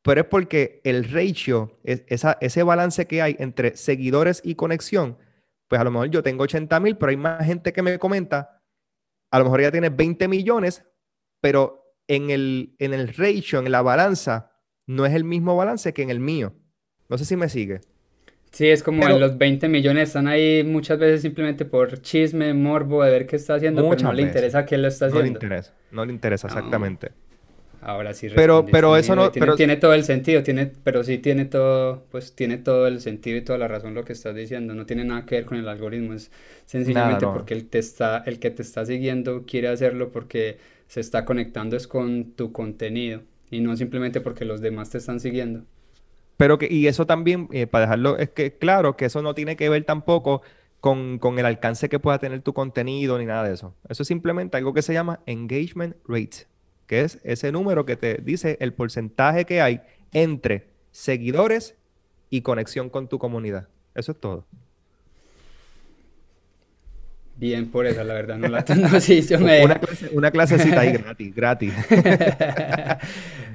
pero 0.00 0.22
es 0.22 0.26
porque 0.26 0.80
el 0.84 1.04
ratio, 1.04 1.78
es, 1.84 2.02
esa, 2.06 2.38
ese 2.40 2.62
balance 2.62 3.06
que 3.06 3.20
hay 3.20 3.36
entre 3.38 3.76
seguidores 3.76 4.40
y 4.42 4.54
conexión, 4.54 5.18
pues 5.68 5.82
a 5.82 5.84
lo 5.84 5.90
mejor 5.90 6.08
yo 6.08 6.22
tengo 6.22 6.44
80 6.44 6.80
mil, 6.80 6.96
pero 6.96 7.10
hay 7.10 7.18
más 7.18 7.44
gente 7.44 7.74
que 7.74 7.82
me 7.82 7.98
comenta, 7.98 8.62
a 9.30 9.38
lo 9.38 9.44
mejor 9.44 9.60
ella 9.60 9.70
tiene 9.70 9.90
20 9.90 10.28
millones, 10.28 10.82
pero 11.42 11.94
en 12.08 12.30
el, 12.30 12.74
en 12.78 12.94
el 12.94 13.08
ratio, 13.08 13.58
en 13.58 13.70
la 13.70 13.82
balanza, 13.82 14.50
no 14.86 15.04
es 15.04 15.12
el 15.12 15.24
mismo 15.24 15.56
balance 15.56 15.92
que 15.92 16.00
en 16.00 16.08
el 16.08 16.20
mío. 16.20 16.54
No 17.10 17.18
sé 17.18 17.26
si 17.26 17.36
me 17.36 17.50
sigue. 17.50 17.82
Sí, 18.52 18.68
es 18.68 18.82
como 18.82 19.06
en 19.06 19.20
los 19.20 19.36
20 19.36 19.68
millones 19.68 20.08
están 20.08 20.28
ahí 20.28 20.64
muchas 20.64 20.98
veces 20.98 21.20
simplemente 21.20 21.64
por 21.64 22.00
chisme, 22.00 22.54
morbo, 22.54 23.04
de 23.04 23.10
ver 23.10 23.26
qué 23.26 23.36
está 23.36 23.54
haciendo, 23.54 23.88
pero 23.88 24.02
no 24.02 24.12
le 24.12 24.22
interesa 24.22 24.64
qué 24.64 24.78
lo 24.78 24.88
está 24.88 25.06
haciendo. 25.06 25.24
No 25.24 25.38
le 25.38 25.46
interesa, 25.46 25.74
no 25.90 26.04
le 26.06 26.12
interesa 26.12 26.46
exactamente. 26.46 27.10
Ahora 27.86 28.14
sí. 28.14 28.28
Pero, 28.34 28.66
pero 28.66 28.96
eso 28.96 29.14
no... 29.14 29.30
Tiene, 29.30 29.46
pero... 29.46 29.56
tiene 29.56 29.76
todo 29.76 29.94
el 29.94 30.02
sentido, 30.02 30.42
tiene, 30.42 30.72
pero 30.82 31.04
sí 31.04 31.18
tiene 31.18 31.44
todo, 31.44 32.04
pues 32.10 32.34
tiene 32.34 32.58
todo 32.58 32.86
el 32.88 33.00
sentido 33.00 33.36
y 33.36 33.42
toda 33.42 33.58
la 33.58 33.68
razón 33.68 33.94
lo 33.94 34.04
que 34.04 34.12
estás 34.12 34.34
diciendo. 34.34 34.74
No 34.74 34.86
tiene 34.86 35.04
nada 35.04 35.24
que 35.24 35.36
ver 35.36 35.44
con 35.44 35.58
el 35.58 35.68
algoritmo, 35.68 36.14
es 36.14 36.32
sencillamente 36.64 37.26
porque 37.26 37.54
el, 37.54 37.66
te 37.68 37.78
está, 37.78 38.24
el 38.26 38.40
que 38.40 38.50
te 38.50 38.62
está 38.62 38.84
siguiendo 38.84 39.44
quiere 39.46 39.68
hacerlo 39.68 40.10
porque 40.10 40.58
se 40.88 41.00
está 41.00 41.24
conectando 41.24 41.76
es 41.76 41.86
con 41.86 42.32
tu 42.32 42.50
contenido 42.50 43.22
y 43.50 43.60
no 43.60 43.76
simplemente 43.76 44.20
porque 44.20 44.44
los 44.44 44.60
demás 44.60 44.90
te 44.90 44.98
están 44.98 45.20
siguiendo. 45.20 45.64
Pero 46.36 46.58
que, 46.58 46.68
y 46.70 46.86
eso 46.86 47.06
también, 47.06 47.48
eh, 47.52 47.66
para 47.66 47.86
dejarlo, 47.86 48.18
es 48.18 48.30
que 48.30 48.56
claro, 48.56 48.96
que 48.96 49.06
eso 49.06 49.22
no 49.22 49.34
tiene 49.34 49.56
que 49.56 49.68
ver 49.68 49.84
tampoco 49.84 50.42
con, 50.80 51.38
el 51.38 51.46
alcance 51.46 51.88
que 51.88 51.98
pueda 51.98 52.18
tener 52.18 52.42
tu 52.42 52.52
contenido 52.52 53.18
ni 53.18 53.24
nada 53.24 53.44
de 53.44 53.54
eso. 53.54 53.74
Eso 53.88 54.02
es 54.02 54.08
simplemente 54.08 54.56
algo 54.56 54.72
que 54.72 54.82
se 54.82 54.92
llama 54.92 55.20
engagement 55.26 55.96
rate, 56.06 56.46
que 56.86 57.00
es 57.00 57.18
ese 57.24 57.50
número 57.50 57.84
que 57.86 57.96
te 57.96 58.20
dice 58.22 58.56
el 58.60 58.72
porcentaje 58.72 59.44
que 59.44 59.60
hay 59.60 59.80
entre 60.12 60.68
seguidores 60.92 61.74
y 62.30 62.42
conexión 62.42 62.90
con 62.90 63.08
tu 63.08 63.18
comunidad. 63.18 63.68
Eso 63.94 64.12
es 64.12 64.20
todo. 64.20 64.46
Bien 67.38 67.70
por 67.70 67.86
eso, 67.86 68.02
la 68.02 68.14
verdad, 68.14 68.38
no 68.38 68.48
la 68.48 68.64
tengo 68.64 68.86
así. 68.86 69.26
me... 69.40 69.64
una, 69.64 69.78
clase, 69.78 70.10
una 70.12 70.30
clasecita 70.30 70.80
ahí 70.80 70.92
gratis, 70.92 71.34
gratis. 71.34 71.72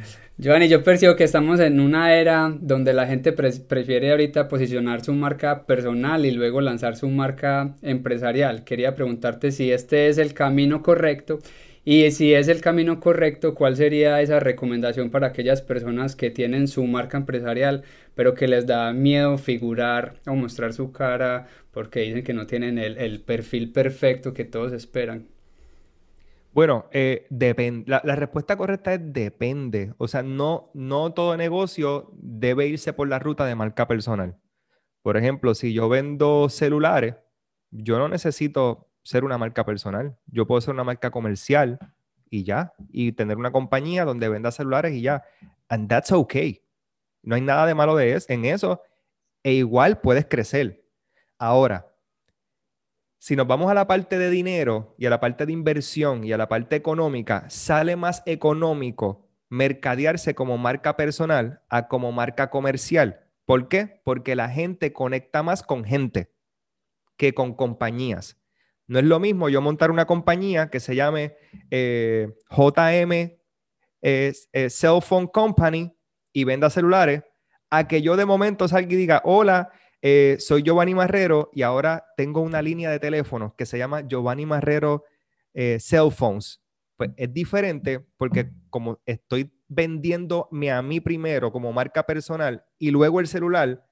Giovanni, 0.42 0.68
yo 0.70 0.84
percibo 0.84 1.16
que 1.16 1.24
estamos 1.24 1.60
en 1.60 1.80
una 1.80 2.16
era 2.16 2.52
donde 2.60 2.94
la 2.94 3.06
gente 3.06 3.32
prefiere 3.32 4.10
ahorita 4.10 4.48
posicionar 4.48 5.04
su 5.06 5.14
marca 5.14 5.68
personal 5.68 6.26
y 6.26 6.32
luego 6.32 6.62
lanzar 6.62 6.96
su 6.96 7.10
marca 7.10 7.76
empresarial. 7.84 8.64
Quería 8.64 8.96
preguntarte 8.96 9.52
si 9.52 9.72
este 9.72 10.08
es 10.08 10.18
el 10.18 10.34
camino 10.34 10.82
correcto 10.82 11.38
y 11.86 12.10
si 12.10 12.34
es 12.34 12.48
el 12.48 12.60
camino 12.60 13.00
correcto, 13.00 13.54
¿cuál 13.54 13.76
sería 13.76 14.20
esa 14.20 14.40
recomendación 14.40 15.12
para 15.12 15.28
aquellas 15.28 15.62
personas 15.62 16.16
que 16.16 16.32
tienen 16.32 16.68
su 16.68 16.88
marca 16.88 17.18
empresarial, 17.18 17.84
pero 18.16 18.34
que 18.34 18.48
les 18.48 18.66
da 18.66 18.94
miedo 18.94 19.38
figurar 19.38 20.16
o 20.26 20.34
mostrar 20.34 20.74
su 20.74 20.92
cara 20.92 21.46
porque 21.70 22.00
dicen 22.00 22.24
que 22.24 22.34
no 22.34 22.48
tienen 22.48 22.80
el, 22.80 22.98
el 22.98 23.22
perfil 23.22 23.72
perfecto 23.72 24.34
que 24.34 24.46
todos 24.46 24.74
esperan? 24.74 25.28
Bueno, 26.54 26.88
eh, 26.92 27.28
depende. 27.30 27.86
La, 27.90 28.16
respuesta 28.16 28.58
correcta 28.58 28.94
es 28.94 29.14
depende. 29.14 29.94
O 29.98 30.08
sea, 30.08 30.22
no, 30.22 30.70
no 30.74 31.14
todo 31.14 31.38
negocio 31.38 32.12
debe 32.14 32.68
irse 32.68 32.92
por 32.94 33.08
la 33.08 33.20
ruta 33.20 33.46
de 33.46 33.56
marca 33.56 33.88
personal. 33.88 34.38
Por 35.02 35.18
ejemplo, 35.18 35.56
si 35.56 35.74
yo 35.74 35.88
vendo 35.88 36.50
celulares, 36.50 37.16
yo 37.72 37.98
no 37.98 38.10
necesito 38.10 38.90
ser 39.04 39.24
una 39.24 39.38
marca 39.38 39.66
personal. 39.66 40.18
Yo 40.28 40.46
puedo 40.46 40.60
ser 40.60 40.74
una 40.74 40.84
marca 40.84 41.10
comercial 41.10 41.80
y 42.30 42.44
ya. 42.44 42.74
Y 42.90 43.14
tener 43.14 43.38
una 43.38 43.52
compañía 43.52 44.04
donde 44.04 44.28
venda 44.28 44.52
celulares 44.52 44.94
y 44.94 45.02
ya. 45.02 45.24
And 45.70 45.90
that's 45.90 46.12
okay. 46.12 46.62
No 47.24 47.36
hay 47.36 47.42
nada 47.42 47.66
de 47.66 47.76
malo 47.76 47.96
de 47.96 48.14
eso, 48.14 48.26
en 48.30 48.44
eso. 48.44 48.82
E 49.44 49.54
igual 49.54 50.02
puedes 50.02 50.26
crecer. 50.26 50.86
Ahora, 51.38 51.91
si 53.22 53.36
nos 53.36 53.46
vamos 53.46 53.70
a 53.70 53.76
la 53.76 53.86
parte 53.86 54.18
de 54.18 54.32
dinero 54.32 54.96
y 54.98 55.06
a 55.06 55.12
la 55.12 55.20
parte 55.20 55.46
de 55.46 55.54
inversión 55.54 56.24
y 56.24 56.34
a 56.34 56.40
la 56.40 56.50
parte 56.50 56.76
económica, 56.76 57.48
sale 57.52 57.96
más 57.96 58.24
económico 58.26 59.30
mercadearse 59.48 60.34
como 60.34 60.58
marca 60.58 60.98
personal 60.98 61.62
a 61.70 61.88
como 61.88 62.12
marca 62.12 62.50
comercial. 62.50 63.28
¿Por 63.46 63.68
qué? 63.68 64.02
Porque 64.04 64.36
la 64.36 64.50
gente 64.50 64.92
conecta 64.92 65.44
más 65.44 65.62
con 65.62 65.84
gente 65.84 66.34
que 67.16 67.36
con 67.36 67.54
compañías. 67.54 68.42
No 68.88 68.98
es 68.98 69.06
lo 69.06 69.20
mismo 69.20 69.50
yo 69.50 69.62
montar 69.62 69.92
una 69.92 70.06
compañía 70.08 70.72
que 70.72 70.80
se 70.80 70.96
llame 70.96 71.36
eh, 71.70 72.28
JM 72.50 73.38
Cell 74.02 75.02
Phone 75.08 75.28
Company 75.28 75.96
y 76.34 76.44
venda 76.44 76.72
celulares, 76.72 77.22
a 77.70 77.88
que 77.88 78.02
yo 78.02 78.18
de 78.18 78.26
momento 78.26 78.68
salga 78.68 78.92
y 78.92 78.96
diga, 78.96 79.22
hola, 79.26 79.70
eh, 80.02 80.38
soy 80.40 80.64
Giovanni 80.64 80.96
Marrero 80.96 81.50
y 81.54 81.62
ahora 81.62 82.06
tengo 82.18 82.42
una 82.42 82.62
línea 82.62 82.90
de 82.90 83.00
teléfono 83.00 83.56
que 83.58 83.66
se 83.66 83.78
llama 83.78 84.02
Giovanni 84.02 84.46
Marrero 84.46 85.04
Cell 85.54 86.12
Phones. 86.12 86.62
Pues 86.96 87.12
es 87.18 87.34
diferente 87.34 88.00
porque 88.18 88.52
como 88.70 89.02
estoy 89.06 89.52
vendiéndome 89.68 90.72
a 90.72 90.82
mí 90.82 91.00
primero 91.00 91.52
como 91.52 91.72
marca 91.72 92.06
personal 92.06 92.66
y 92.78 92.92
luego 92.92 93.20
el 93.20 93.28
celular, 93.28 93.86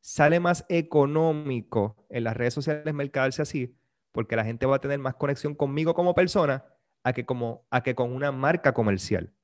sale 0.00 0.40
más 0.40 0.64
económico 0.68 2.06
en 2.08 2.24
las 2.24 2.36
redes 2.36 2.54
sociales 2.54 2.94
mercadarse 2.94 3.42
así, 3.42 3.76
porque 4.12 4.36
la 4.36 4.44
gente 4.44 4.66
va 4.66 4.76
a 4.76 4.80
tener 4.80 4.98
más 4.98 5.16
conexión 5.16 5.54
conmigo 5.54 5.94
como 5.94 6.14
persona 6.14 6.64
a 7.02 7.12
que, 7.12 7.26
como, 7.26 7.66
a 7.70 7.82
que 7.82 7.94
con 7.94 8.12
una 8.12 8.32
marca 8.32 8.72
comercial. 8.72 9.34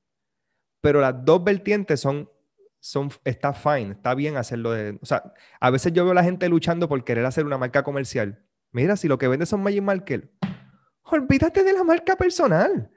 Pero 0.81 1.01
las 1.01 1.25
dos 1.25 1.43
vertientes 1.43 1.99
son, 1.99 2.29
son, 2.85 3.09
está 3.23 3.53
fine, 3.53 3.93
está 3.93 4.13
bien 4.13 4.37
hacerlo 4.37 4.71
de, 4.71 4.99
o 5.01 5.05
sea, 5.05 5.33
a 5.59 5.69
veces 5.71 5.91
yo 5.93 6.03
veo 6.03 6.11
a 6.11 6.15
la 6.15 6.23
gente 6.23 6.47
luchando 6.49 6.87
por 6.87 7.03
querer 7.03 7.25
hacer 7.25 7.45
una 7.45 7.57
marca 7.57 7.83
comercial. 7.83 8.45
Mira, 8.71 8.95
si 8.95 9.07
lo 9.07 9.17
que 9.17 9.27
vende 9.27 9.47
son 9.47 9.63
Magic 9.63 9.81
Market, 9.81 10.29
olvídate 11.03 11.63
de 11.63 11.73
la 11.73 11.83
marca 11.83 12.15
personal 12.15 12.91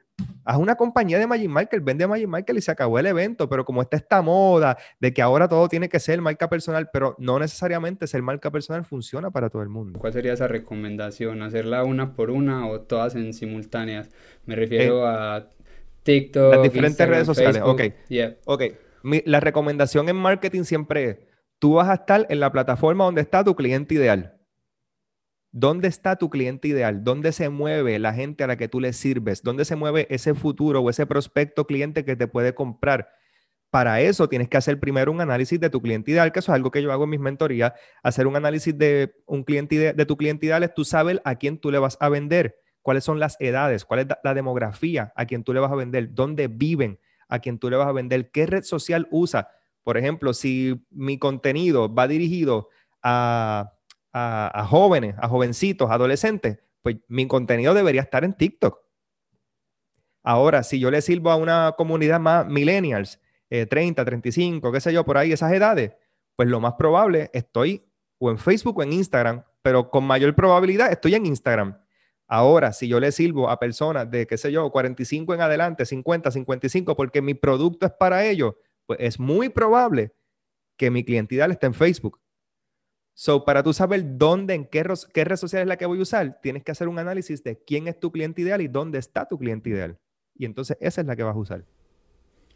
haz 0.45 0.57
una 0.57 0.77
compañía 0.77 1.19
de 1.19 1.27
Magic 1.27 1.49
Michael, 1.49 1.83
vende 1.83 2.07
Magic 2.07 2.27
Michael 2.27 2.59
y 2.59 2.63
se 2.63 2.71
acabó 2.71 2.99
el 2.99 3.07
evento, 3.07 3.49
pero 3.49 3.65
como 3.65 3.83
está 3.83 3.97
esta 3.97 4.23
moda 4.23 4.77
de 4.99 5.13
que 5.13 5.23
ahora 5.23 5.49
todo 5.49 5.69
tiene 5.69 5.89
que 5.89 6.01
ser 6.01 6.21
marca 6.21 6.49
personal, 6.49 6.89
pero 6.93 7.15
no 7.19 7.39
necesariamente 7.39 8.07
ser 8.07 8.23
marca 8.23 8.51
personal 8.51 8.85
funciona 8.85 9.31
para 9.31 9.51
todo 9.51 9.63
el 9.63 9.69
mundo. 9.69 10.01
¿Cuál 10.01 10.13
sería 10.13 10.33
esa 10.33 10.49
recomendación? 10.49 11.43
¿Hacerla 11.43 11.85
una 11.85 12.15
por 12.15 12.31
una 12.31 12.67
o 12.67 12.81
todas 12.81 13.15
en 13.15 13.35
simultáneas? 13.35 14.11
Me 14.47 14.55
refiero 14.57 15.05
eh, 15.05 15.09
a 15.09 15.49
TikTok. 16.03 16.55
Las 16.55 16.63
diferentes 16.63 17.09
redes 17.09 17.27
sociales, 17.27 17.63
ok. 17.63 17.83
Ok, 18.47 18.63
la 19.25 19.41
recomendación 19.41 20.09
en 20.09 20.17
marketing 20.17 20.65
siempre 20.65 21.05
es, 21.05 21.19
tú 21.59 21.75
vas 21.75 21.89
a 21.89 21.95
estar 21.95 22.27
en 22.29 22.41
la 22.41 22.53
plataforma 22.53 23.05
donde 23.05 23.21
está 23.21 23.45
tu 23.45 23.55
cliente 23.55 23.95
ideal. 23.95 24.39
¿Dónde 25.51 25.89
está 25.89 26.17
tu 26.17 26.29
cliente 26.29 26.69
ideal? 26.69 27.03
¿Dónde 27.03 27.33
se 27.33 27.49
mueve 27.49 27.99
la 27.99 28.13
gente 28.13 28.45
a 28.45 28.47
la 28.47 28.57
que 28.57 28.69
tú 28.69 28.81
le 28.81 28.93
sirves? 28.93 29.43
¿Dónde 29.43 29.65
se 29.65 29.77
mueve 29.77 30.07
ese 30.11 30.35
futuro 30.35 30.81
o 30.81 30.91
ese 30.91 31.07
prospecto 31.07 31.67
cliente 31.67 32.05
que 32.05 32.17
te 32.17 32.29
puede 32.29 32.55
comprar? 32.55 33.09
Para 33.71 34.01
eso 34.01 34.29
tienes 34.29 34.49
que 34.49 34.57
hacer 34.57 34.79
primero 34.79 35.11
un 35.11 35.21
análisis 35.21 35.59
de 35.59 35.71
tu 35.71 35.81
cliente 35.83 36.11
ideal, 36.11 36.33
que 36.33 36.39
eso 36.39 36.53
es 36.53 36.57
algo 36.57 36.71
que 36.71 36.83
yo 36.83 36.93
hago 36.93 37.05
en 37.05 37.11
mis 37.11 37.21
mentorías. 37.21 37.73
Hacer 38.03 38.27
un 38.27 38.37
análisis 38.37 38.77
de, 38.77 39.15
un 39.27 39.43
cliente 39.43 39.95
de, 39.95 40.07
tu 40.07 40.17
cliente 40.17 40.47
ideal 40.47 40.63
es 40.63 40.75
tú 40.75 40.85
sabes 40.85 41.21
a 41.25 41.35
quién 41.37 41.59
tú 41.59 41.71
le 41.71 41.79
vas 41.79 41.97
a 42.01 42.09
vender, 42.09 42.57
cuáles 42.83 43.05
son 43.05 43.19
las 43.19 43.37
edades, 43.41 43.85
cuál 43.85 44.01
es 44.01 44.07
la 44.23 44.35
demografía 44.35 45.13
a 45.17 45.27
quien 45.27 45.45
tú 45.45 45.53
le 45.53 45.61
vas 45.61 45.73
a 45.73 45.77
vender, 45.77 46.15
dónde 46.15 46.49
viven 46.49 46.99
a 47.29 47.39
quien 47.39 47.59
tú 47.59 47.71
le 47.71 47.77
vas 47.77 47.89
a 47.89 47.93
vender, 47.93 48.31
qué 48.31 48.47
red 48.47 48.63
social 48.63 49.07
usa. 49.11 49.51
Por 49.85 49.97
ejemplo, 49.97 50.35
si 50.35 50.85
mi 50.91 51.19
contenido 51.19 51.93
va 51.93 52.09
dirigido 52.09 52.69
a 53.03 53.73
a, 54.13 54.67
jóvenes, 54.69 55.15
a 55.19 55.29
jovencitos, 55.29 55.91
adolescentes, 55.91 56.59
pues 56.83 56.97
mi 57.09 57.27
contenido 57.27 57.75
debería 57.75 58.03
estar 58.03 58.25
en 58.25 58.35
TikTok. 58.35 58.81
Ahora, 60.23 60.63
si 60.63 60.79
yo 60.79 60.91
le 60.91 61.01
sirvo 61.01 61.31
a 61.31 61.37
una 61.37 61.75
comunidad 61.77 62.21
más 62.21 62.47
millennials, 62.47 63.21
30, 63.49 64.03
eh, 64.03 64.05
35, 64.05 64.73
qué 64.73 64.81
sé 64.81 64.93
yo, 64.93 65.05
por 65.05 65.17
ahí, 65.17 65.33
esas 65.33 65.53
edades, 65.53 65.93
pues 66.37 66.49
lo 66.49 66.61
más 66.61 66.75
probable 66.75 67.31
estoy 67.33 67.85
o 68.19 68.31
en 68.31 68.39
Facebook 68.39 68.79
o 68.79 68.83
en 68.83 68.93
Instagram, 68.93 69.43
pero 69.63 69.91
con 69.91 70.05
mayor 70.05 70.35
probabilidad 70.35 70.91
estoy 70.91 71.15
en 71.15 71.27
Instagram. 71.27 71.79
Ahora, 72.29 72.75
si 72.75 72.87
yo 72.89 73.01
le 73.01 73.11
sirvo 73.11 73.49
a 73.49 73.59
personas 73.59 74.11
de, 74.11 74.27
qué 74.27 74.37
sé 74.37 74.53
yo, 74.53 74.71
45 74.71 75.33
en 75.33 75.41
adelante, 75.41 75.87
50, 75.87 76.31
55, 76.31 76.95
porque 76.95 77.23
mi 77.23 77.33
producto 77.33 77.87
es 77.87 77.93
para 77.93 78.27
ellos, 78.27 78.55
pues 78.85 78.99
es 79.01 79.19
muy 79.19 79.49
probable 79.49 80.13
que 80.77 80.91
mi 80.91 81.05
clientidad 81.05 81.51
esté 81.51 81.67
en 81.67 81.75
Facebook. 81.75 82.21
So, 83.15 83.45
para 83.45 83.63
tú 83.63 83.73
saber 83.73 84.19
dónde, 84.19 84.55
en 84.55 84.67
qué, 84.67 84.85
qué 85.13 85.25
red 85.25 85.37
social 85.37 85.63
es 85.63 85.69
la 85.69 85.79
que 85.79 85.87
voy 85.87 85.99
a 85.99 86.03
usar, 86.03 86.39
tienes 86.43 86.63
que 86.63 86.71
hacer 86.71 86.87
un 86.87 86.99
análisis 86.99 87.43
de 87.43 87.59
quién 87.65 87.89
es 87.89 87.99
tu 87.99 88.13
cliente 88.13 88.43
ideal 88.43 88.61
y 88.61 88.69
dónde 88.69 88.99
está 88.99 89.27
tu 89.27 89.39
cliente 89.39 89.71
ideal. 89.71 89.99
Y 90.37 90.45
entonces 90.45 90.77
esa 90.81 91.01
es 91.01 91.07
la 91.07 91.17
que 91.17 91.23
vas 91.23 91.35
a 91.35 91.39
usar. 91.39 91.65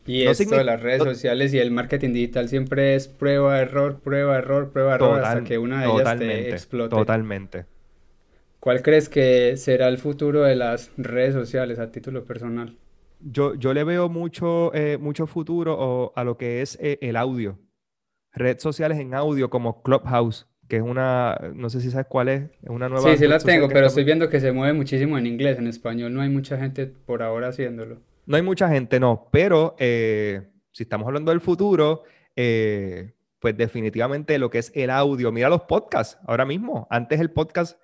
Y 0.07 0.23
esto 0.27 0.55
de 0.55 0.65
las 0.65 0.81
redes 0.81 1.03
sociales 1.03 1.55
y 1.55 1.59
el 1.59 1.71
marketing 1.71 2.13
digital 2.13 2.49
siempre 2.49 2.95
es 2.95 3.09
prueba, 3.09 3.59
error, 3.61 4.01
prueba, 4.01 4.37
error, 4.37 4.71
prueba, 4.71 4.97
error, 4.97 5.25
hasta 5.25 5.45
que 5.45 5.59
una 5.59 5.83
de 5.83 5.89
ellas 5.89 6.19
te 6.19 6.51
explote. 6.51 6.95
Totalmente. 6.95 7.67
¿Cuál 8.63 8.81
crees 8.81 9.09
que 9.09 9.57
será 9.57 9.89
el 9.89 9.99
futuro 9.99 10.45
de 10.45 10.55
las 10.55 10.93
redes 10.97 11.35
sociales 11.35 11.81
a 11.81 11.91
título 11.91 12.25
personal? 12.25 12.77
Yo, 13.19 13.57
yo 13.57 13.75
le 13.75 13.83
veo 13.83 14.09
mucho, 14.09 14.73
eh, 14.73 14.99
mucho 14.99 15.27
futuro 15.27 16.13
a 16.15 16.23
lo 16.23 16.39
que 16.39 16.63
es 16.63 16.79
eh, 16.81 16.97
el 17.03 17.17
audio. 17.17 17.59
Redes 18.33 18.63
sociales 18.63 19.01
en 19.01 19.15
audio 19.15 19.51
como 19.51 19.83
Clubhouse, 19.83 20.47
que 20.69 20.77
es 20.77 20.83
una, 20.83 21.41
no 21.57 21.71
sé 21.71 21.81
si 21.81 21.91
sabes 21.91 22.07
cuál 22.09 22.29
es, 22.29 22.43
es 22.63 22.71
una 22.71 22.89
nueva... 22.89 23.11
Sí, 23.11 23.17
sí 23.17 23.27
la 23.27 23.41
tengo, 23.41 23.69
pero 23.69 23.89
estoy 23.89 24.05
viendo 24.05 24.29
que 24.29 24.39
se 24.39 24.53
mueve 24.53 24.75
muchísimo 24.75 25.19
en 25.19 25.27
inglés, 25.27 25.59
en 25.59 25.67
español 25.67 26.15
no 26.15 26.21
hay 26.21 26.29
mucha 26.29 26.57
gente 26.57 26.87
por 26.87 27.25
ahora 27.25 27.49
haciéndolo. 27.49 27.99
No 28.27 28.37
hay 28.37 28.43
mucha 28.43 28.69
gente, 28.69 29.01
no, 29.01 29.27
pero 29.33 29.75
eh, 29.81 30.53
si 30.71 30.85
estamos 30.85 31.09
hablando 31.09 31.33
del 31.33 31.41
futuro, 31.41 32.05
eh, 32.37 33.11
pues 33.41 33.57
definitivamente 33.57 34.39
lo 34.39 34.51
que 34.51 34.59
es 34.59 34.71
el 34.77 34.91
audio, 34.91 35.33
mira 35.33 35.49
los 35.49 35.63
podcasts 35.63 36.17
ahora 36.29 36.45
mismo, 36.45 36.87
antes 36.91 37.19
el 37.19 37.33
podcast, 37.33 37.82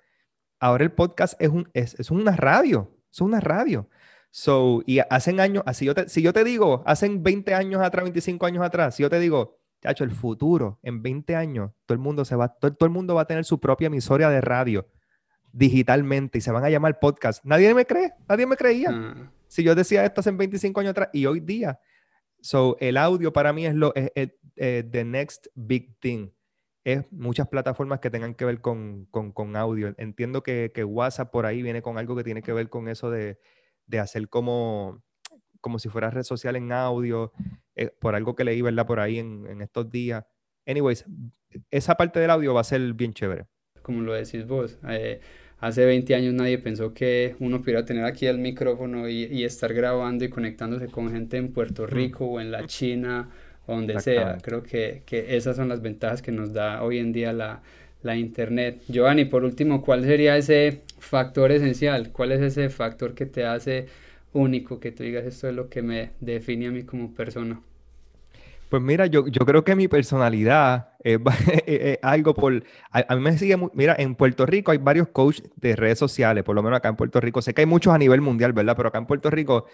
ahora 0.59 0.83
el 0.83 0.91
podcast 0.91 1.39
es, 1.41 1.49
un, 1.49 1.69
es, 1.73 1.99
es 1.99 2.11
una 2.11 2.35
radio, 2.35 2.95
es 3.11 3.21
una 3.21 3.39
radio. 3.39 3.89
So, 4.31 4.83
y 4.85 4.99
hacen 4.99 5.39
años, 5.39 5.63
así 5.65 5.85
yo 5.85 5.95
te, 5.95 6.07
si 6.07 6.21
yo 6.21 6.33
te 6.33 6.43
digo, 6.43 6.83
hacen 6.85 7.23
20 7.23 7.53
años 7.55 7.81
atrás, 7.81 8.03
25 8.03 8.45
años 8.45 8.63
atrás, 8.63 8.95
si 8.95 9.03
yo 9.03 9.09
te 9.09 9.19
digo, 9.19 9.59
Chacho, 9.81 10.03
el 10.03 10.11
futuro, 10.11 10.77
en 10.83 11.01
20 11.01 11.35
años, 11.35 11.71
todo 11.85 11.93
el 11.93 11.99
mundo 11.99 12.25
se 12.25 12.35
va, 12.35 12.49
todo, 12.49 12.75
el 12.81 12.89
mundo 12.89 13.15
va 13.15 13.21
a 13.21 13.27
tener 13.27 13.45
su 13.45 13.59
propia 13.59 13.87
emisora 13.87 14.29
de 14.29 14.41
radio 14.41 14.87
digitalmente 15.51 16.37
y 16.37 16.41
se 16.41 16.51
van 16.51 16.65
a 16.65 16.69
llamar 16.69 16.99
podcast. 16.99 17.43
Nadie 17.45 17.73
me 17.73 17.85
cree, 17.85 18.13
nadie 18.27 18.45
me 18.45 18.57
creía. 18.57 18.91
Mm. 18.91 19.31
Si 19.47 19.63
yo 19.63 19.73
decía 19.75 20.03
esto 20.03 20.19
hace 20.19 20.31
25 20.31 20.79
años 20.81 20.91
atrás 20.91 21.09
y 21.13 21.25
hoy 21.25 21.39
día. 21.39 21.79
So, 22.41 22.77
el 22.79 22.97
audio 22.97 23.31
para 23.31 23.53
mí 23.53 23.65
es 23.65 23.73
lo 23.73 23.93
es, 23.95 24.11
eh, 24.15 24.83
the 24.91 25.05
next 25.05 25.47
big 25.55 25.97
thing. 25.99 26.29
Es 26.83 27.11
muchas 27.11 27.47
plataformas 27.47 27.99
que 27.99 28.09
tengan 28.09 28.35
que 28.35 28.45
ver 28.45 28.61
con, 28.61 29.05
con, 29.05 29.55
audio. 29.55 29.93
Entiendo 29.97 30.43
que, 30.43 30.71
que, 30.73 30.83
WhatsApp 30.83 31.31
por 31.31 31.45
ahí 31.45 31.61
viene 31.61 31.81
con 31.81 31.97
algo 31.97 32.15
que 32.15 32.23
tiene 32.23 32.41
que 32.41 32.53
ver 32.53 32.69
con 32.69 32.87
eso 32.87 33.11
de, 33.11 33.37
de 33.85 33.99
hacer 33.99 34.29
como 34.29 35.03
como 35.61 35.79
si 35.79 35.89
fuera 35.89 36.09
red 36.09 36.23
social 36.23 36.55
en 36.55 36.71
audio, 36.71 37.31
eh, 37.75 37.91
por 37.99 38.15
algo 38.15 38.35
que 38.35 38.43
leí, 38.43 38.61
¿verdad? 38.61 38.85
Por 38.85 38.99
ahí 38.99 39.19
en, 39.19 39.61
estos 39.61 39.89
días. 39.89 40.25
Anyways, 40.65 41.05
esa 41.71 41.95
parte 41.95 42.19
del 42.19 42.29
audio 42.29 42.53
va 42.53 42.61
a 42.61 42.65
ser 42.65 42.93
bien 42.93 43.13
chévere. 43.13 43.47
Como 43.81 44.01
lo 44.01 44.13
decís 44.13 44.45
vos, 44.45 44.77
eh, 44.87 45.19
hace 45.59 45.85
20 45.85 46.13
años 46.15 46.33
nadie 46.33 46.59
pensó 46.59 46.93
que 46.93 47.35
uno 47.39 47.61
pudiera 47.61 47.85
tener 47.85 48.05
aquí 48.05 48.27
el 48.27 48.37
micrófono 48.37 49.09
y, 49.09 49.43
estar 49.43 49.73
grabando 49.73 50.25
y 50.25 50.29
conectándose 50.29 50.87
con 50.87 51.11
gente 51.11 51.37
en 51.37 51.51
Puerto 51.53 51.87
Rico 51.87 52.25
o 52.25 52.39
en 52.39 52.51
la 52.51 52.65
China 52.67 53.29
o 53.69 53.75
donde 53.75 53.99
sea. 53.99 54.39
Creo 54.41 54.63
que, 54.63 55.03
que, 55.05 55.37
esas 55.37 55.55
son 55.55 55.69
las 55.69 55.81
ventajas 55.81 56.21
que 56.21 56.31
nos 56.31 56.53
da 56.53 56.81
hoy 56.81 56.97
en 56.97 57.13
día 57.13 57.31
la, 57.33 57.61
la 58.01 58.15
Internet. 58.15 58.81
Giovanni, 58.87 59.25
por 59.25 59.43
último, 59.43 59.83
¿cuál 59.83 60.03
sería 60.03 60.35
ese 60.37 60.81
factor 60.97 61.51
esencial? 61.51 62.11
¿Cuál 62.11 62.31
es 62.31 62.41
ese 62.41 62.69
factor 62.69 63.13
que 63.13 63.25
te 63.25 63.45
hace 63.45 63.85
único 64.33 64.79
que 64.79 64.91
tú 64.91 65.03
digas 65.03 65.25
esto 65.25 65.49
es 65.49 65.55
lo 65.55 65.69
que 65.69 65.81
me 65.81 66.11
define 66.19 66.67
a 66.67 66.71
mí 66.71 66.83
como 66.83 67.13
persona? 67.13 67.61
Pues 68.69 68.83
mira, 68.83 69.07
yo, 69.07 69.27
yo 69.27 69.45
creo 69.45 69.63
que 69.63 69.75
mi 69.75 69.87
personalidad 69.87 70.89
es, 71.03 71.19
algo 72.01 72.33
por... 72.33 72.63
A, 72.91 73.15
mí 73.15 73.21
me 73.21 73.37
sigue... 73.37 73.57
mira, 73.73 73.95
en 73.97 74.15
Puerto 74.15 74.45
Rico 74.45 74.71
hay 74.71 74.77
varios 74.77 75.07
coaches 75.09 75.49
de 75.55 75.75
redes 75.75 75.99
sociales, 75.99 76.43
por 76.43 76.55
lo 76.55 76.63
menos 76.63 76.77
acá 76.77 76.89
en 76.89 76.95
Puerto 76.95 77.19
Rico. 77.19 77.41
Sé 77.41 77.53
que 77.53 77.61
hay 77.61 77.67
muchos 77.67 77.93
a 77.93 77.97
nivel 77.97 78.21
mundial, 78.21 78.53
¿verdad? 78.53 78.75
Pero 78.75 78.89
acá 78.89 78.97
en 78.97 79.05
Puerto 79.05 79.29
Rico... 79.29 79.65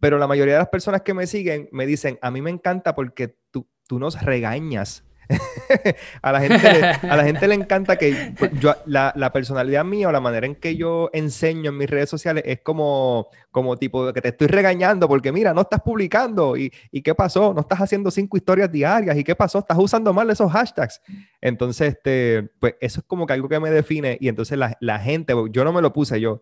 Pero 0.00 0.18
la 0.18 0.26
mayoría 0.26 0.54
de 0.54 0.60
las 0.60 0.68
personas 0.68 1.02
que 1.02 1.14
me 1.14 1.26
siguen 1.26 1.68
me 1.72 1.86
dicen, 1.86 2.18
a 2.22 2.30
mí 2.30 2.42
me 2.42 2.50
encanta 2.50 2.94
porque 2.94 3.36
tú, 3.50 3.68
tú 3.86 3.98
nos 3.98 4.20
regañas 4.22 5.04
a, 6.22 6.32
la 6.32 6.40
gente 6.40 6.72
le, 6.72 6.82
a 6.82 7.16
la 7.16 7.24
gente 7.24 7.48
le 7.48 7.54
encanta 7.54 7.96
que 7.96 8.34
pues, 8.38 8.50
yo, 8.60 8.74
la, 8.86 9.12
la, 9.14 9.32
personalidad 9.32 9.84
mía 9.84 10.08
o 10.08 10.12
la 10.12 10.20
manera 10.20 10.46
en 10.46 10.54
que 10.54 10.76
yo 10.76 11.10
enseño 11.12 11.70
en 11.70 11.76
mis 11.76 11.90
redes 11.90 12.08
sociales 12.08 12.44
es 12.46 12.60
como, 12.62 13.28
como 13.50 13.76
tipo 13.76 14.10
que 14.12 14.22
te 14.22 14.28
estoy 14.28 14.46
regañando 14.46 15.06
porque 15.06 15.30
mira, 15.30 15.52
no 15.52 15.62
estás 15.62 15.82
publicando 15.82 16.56
y, 16.56 16.72
y 16.90 17.02
qué 17.02 17.14
pasó, 17.14 17.52
no 17.52 17.60
estás 17.60 17.80
haciendo 17.80 18.10
cinco 18.10 18.36
historias 18.36 18.72
diarias 18.72 19.16
y 19.16 19.24
qué 19.24 19.34
pasó, 19.34 19.58
estás 19.58 19.78
usando 19.78 20.12
mal 20.14 20.30
esos 20.30 20.50
hashtags. 20.50 21.02
Entonces, 21.40 21.94
este, 21.94 22.50
pues 22.58 22.76
eso 22.80 23.00
es 23.00 23.06
como 23.06 23.26
que 23.26 23.34
algo 23.34 23.48
que 23.48 23.60
me 23.60 23.70
define 23.70 24.16
y 24.20 24.28
entonces 24.28 24.56
la, 24.56 24.76
la 24.80 24.98
gente, 24.98 25.34
yo 25.50 25.64
no 25.64 25.72
me 25.72 25.82
lo 25.82 25.92
puse 25.92 26.20
yo, 26.20 26.40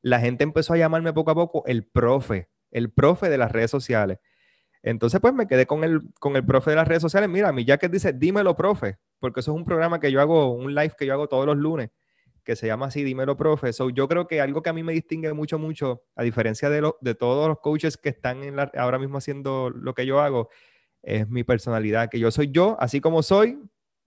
la 0.00 0.20
gente 0.20 0.44
empezó 0.44 0.74
a 0.74 0.76
llamarme 0.76 1.12
poco 1.12 1.32
a 1.32 1.34
poco 1.34 1.64
el 1.66 1.84
profe, 1.84 2.48
el 2.70 2.90
profe 2.90 3.28
de 3.28 3.38
las 3.38 3.52
redes 3.52 3.70
sociales. 3.70 4.18
Entonces, 4.82 5.20
pues 5.20 5.34
me 5.34 5.46
quedé 5.46 5.66
con 5.66 5.84
el, 5.84 6.02
con 6.20 6.36
el 6.36 6.44
profe 6.44 6.70
de 6.70 6.76
las 6.76 6.86
redes 6.86 7.02
sociales. 7.02 7.28
Mira, 7.28 7.52
mi 7.52 7.64
jacket 7.64 7.90
dice, 7.90 8.12
dímelo, 8.12 8.56
profe, 8.56 8.98
porque 9.18 9.40
eso 9.40 9.52
es 9.52 9.56
un 9.56 9.64
programa 9.64 10.00
que 10.00 10.12
yo 10.12 10.20
hago, 10.20 10.52
un 10.52 10.74
live 10.74 10.92
que 10.96 11.06
yo 11.06 11.14
hago 11.14 11.28
todos 11.28 11.46
los 11.46 11.56
lunes, 11.56 11.90
que 12.44 12.56
se 12.56 12.66
llama 12.66 12.86
así, 12.86 13.02
dímelo, 13.02 13.36
profe. 13.36 13.72
So, 13.72 13.90
yo 13.90 14.08
creo 14.08 14.26
que 14.26 14.40
algo 14.40 14.62
que 14.62 14.70
a 14.70 14.72
mí 14.72 14.82
me 14.82 14.92
distingue 14.92 15.32
mucho, 15.32 15.58
mucho, 15.58 16.04
a 16.14 16.22
diferencia 16.22 16.70
de, 16.70 16.90
de 17.00 17.14
todos 17.14 17.48
los 17.48 17.58
coaches 17.58 17.96
que 17.96 18.08
están 18.08 18.44
en 18.44 18.56
la, 18.56 18.70
ahora 18.76 18.98
mismo 18.98 19.18
haciendo 19.18 19.70
lo 19.70 19.94
que 19.94 20.06
yo 20.06 20.20
hago, 20.20 20.48
es 21.02 21.28
mi 21.28 21.44
personalidad, 21.44 22.08
que 22.08 22.18
yo 22.18 22.30
soy 22.30 22.50
yo, 22.50 22.76
así 22.80 23.00
como 23.00 23.22
soy, 23.22 23.58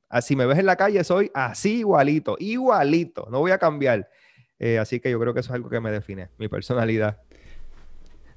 así 0.09 0.35
me 0.35 0.45
ves 0.45 0.59
en 0.59 0.65
la 0.65 0.75
calle, 0.75 1.03
soy 1.03 1.31
así 1.33 1.79
igualito, 1.79 2.37
igualito, 2.39 3.27
no 3.29 3.39
voy 3.39 3.51
a 3.51 3.57
cambiar. 3.57 4.09
Eh, 4.59 4.77
así 4.77 4.99
que 4.99 5.09
yo 5.09 5.19
creo 5.19 5.33
que 5.33 5.39
eso 5.39 5.51
es 5.51 5.55
algo 5.55 5.69
que 5.69 5.79
me 5.79 5.91
define, 5.91 6.29
mi 6.37 6.47
personalidad. 6.47 7.21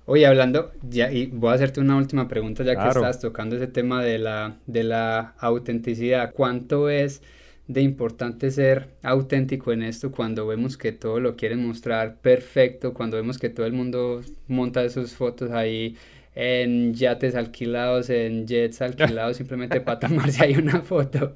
Oye, 0.07 0.27
hablando, 0.27 0.71
ya, 0.83 1.11
y 1.11 1.27
voy 1.27 1.51
a 1.51 1.55
hacerte 1.55 1.81
una 1.81 1.97
última 1.97 2.29
pregunta 2.29 2.63
ya 2.63 2.77
que 2.77 2.89
estás 2.89 3.21
tocando 3.21 3.57
ese 3.57 3.69
tema 3.69 4.05
de 4.05 4.19
la, 4.19 4.59
de 4.67 4.85
la 4.85 5.35
autenticidad. 5.39 6.33
¿Cuánto 6.35 6.91
es 6.91 7.23
de 7.69 7.81
importante 7.81 8.51
ser 8.51 8.89
auténtico 9.03 9.73
en 9.73 9.83
esto 9.83 10.13
cuando 10.13 10.47
vemos 10.47 10.77
que 10.77 10.93
todo 10.93 11.21
lo 11.21 11.37
quieren 11.37 11.67
mostrar 11.67 12.17
perfecto, 12.21 12.93
cuando 12.93 13.17
vemos 13.17 13.39
que 13.39 13.49
todo 13.49 13.65
el 13.65 13.73
mundo 13.73 14.21
monta 14.47 14.87
sus 14.91 15.15
fotos 15.15 15.51
ahí 15.53 15.97
en 16.35 16.93
yates 16.95 17.35
alquilados, 17.35 18.11
en 18.11 18.47
jets 18.47 18.83
alquilados, 18.83 19.39
simplemente 19.39 19.81
para 19.81 20.01
tomarse 20.09 20.45
ahí 20.45 20.57
una 20.57 20.83
foto? 20.83 21.35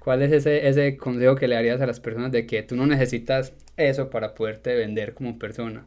¿Cuál 0.00 0.22
es 0.22 0.32
ese, 0.32 0.66
ese 0.68 0.96
consejo 0.96 1.36
que 1.36 1.46
le 1.46 1.54
darías 1.54 1.80
a 1.80 1.86
las 1.86 2.00
personas 2.00 2.32
de 2.32 2.46
que 2.46 2.64
tú 2.64 2.74
no 2.74 2.86
necesitas 2.86 3.52
eso 3.76 4.10
para 4.10 4.34
poderte 4.34 4.74
vender 4.74 5.14
como 5.14 5.38
persona? 5.38 5.86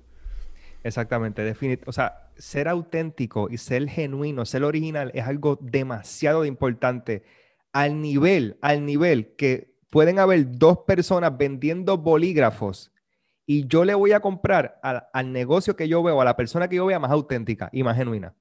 Exactamente, 0.86 1.56
o 1.88 1.92
sea, 1.92 2.30
ser 2.38 2.68
auténtico 2.68 3.48
y 3.50 3.58
ser 3.58 3.90
genuino, 3.90 4.46
ser 4.46 4.64
original 4.64 5.10
es 5.16 5.26
algo 5.26 5.58
demasiado 5.60 6.46
importante 6.46 7.24
al 7.74 8.04
nivel, 8.04 8.60
al 8.62 8.86
nivel 8.86 9.36
que 9.36 9.74
pueden 9.90 10.20
haber 10.20 10.46
dos 10.60 10.82
personas 10.86 11.36
vendiendo 11.36 11.98
bolígrafos 11.98 12.94
y 13.48 13.66
yo 13.66 13.84
le 13.84 13.96
voy 13.96 14.12
a 14.12 14.20
comprar 14.20 14.80
al 14.84 15.34
negocio 15.34 15.76
que 15.76 15.88
yo 15.88 16.04
veo, 16.04 16.22
a 16.22 16.26
la 16.26 16.38
persona 16.38 16.68
que 16.68 16.76
yo 16.76 16.86
vea 16.86 17.00
más 17.00 17.10
auténtica 17.10 17.68
y 17.74 17.82
más 17.82 17.98
genuina. 17.98 18.36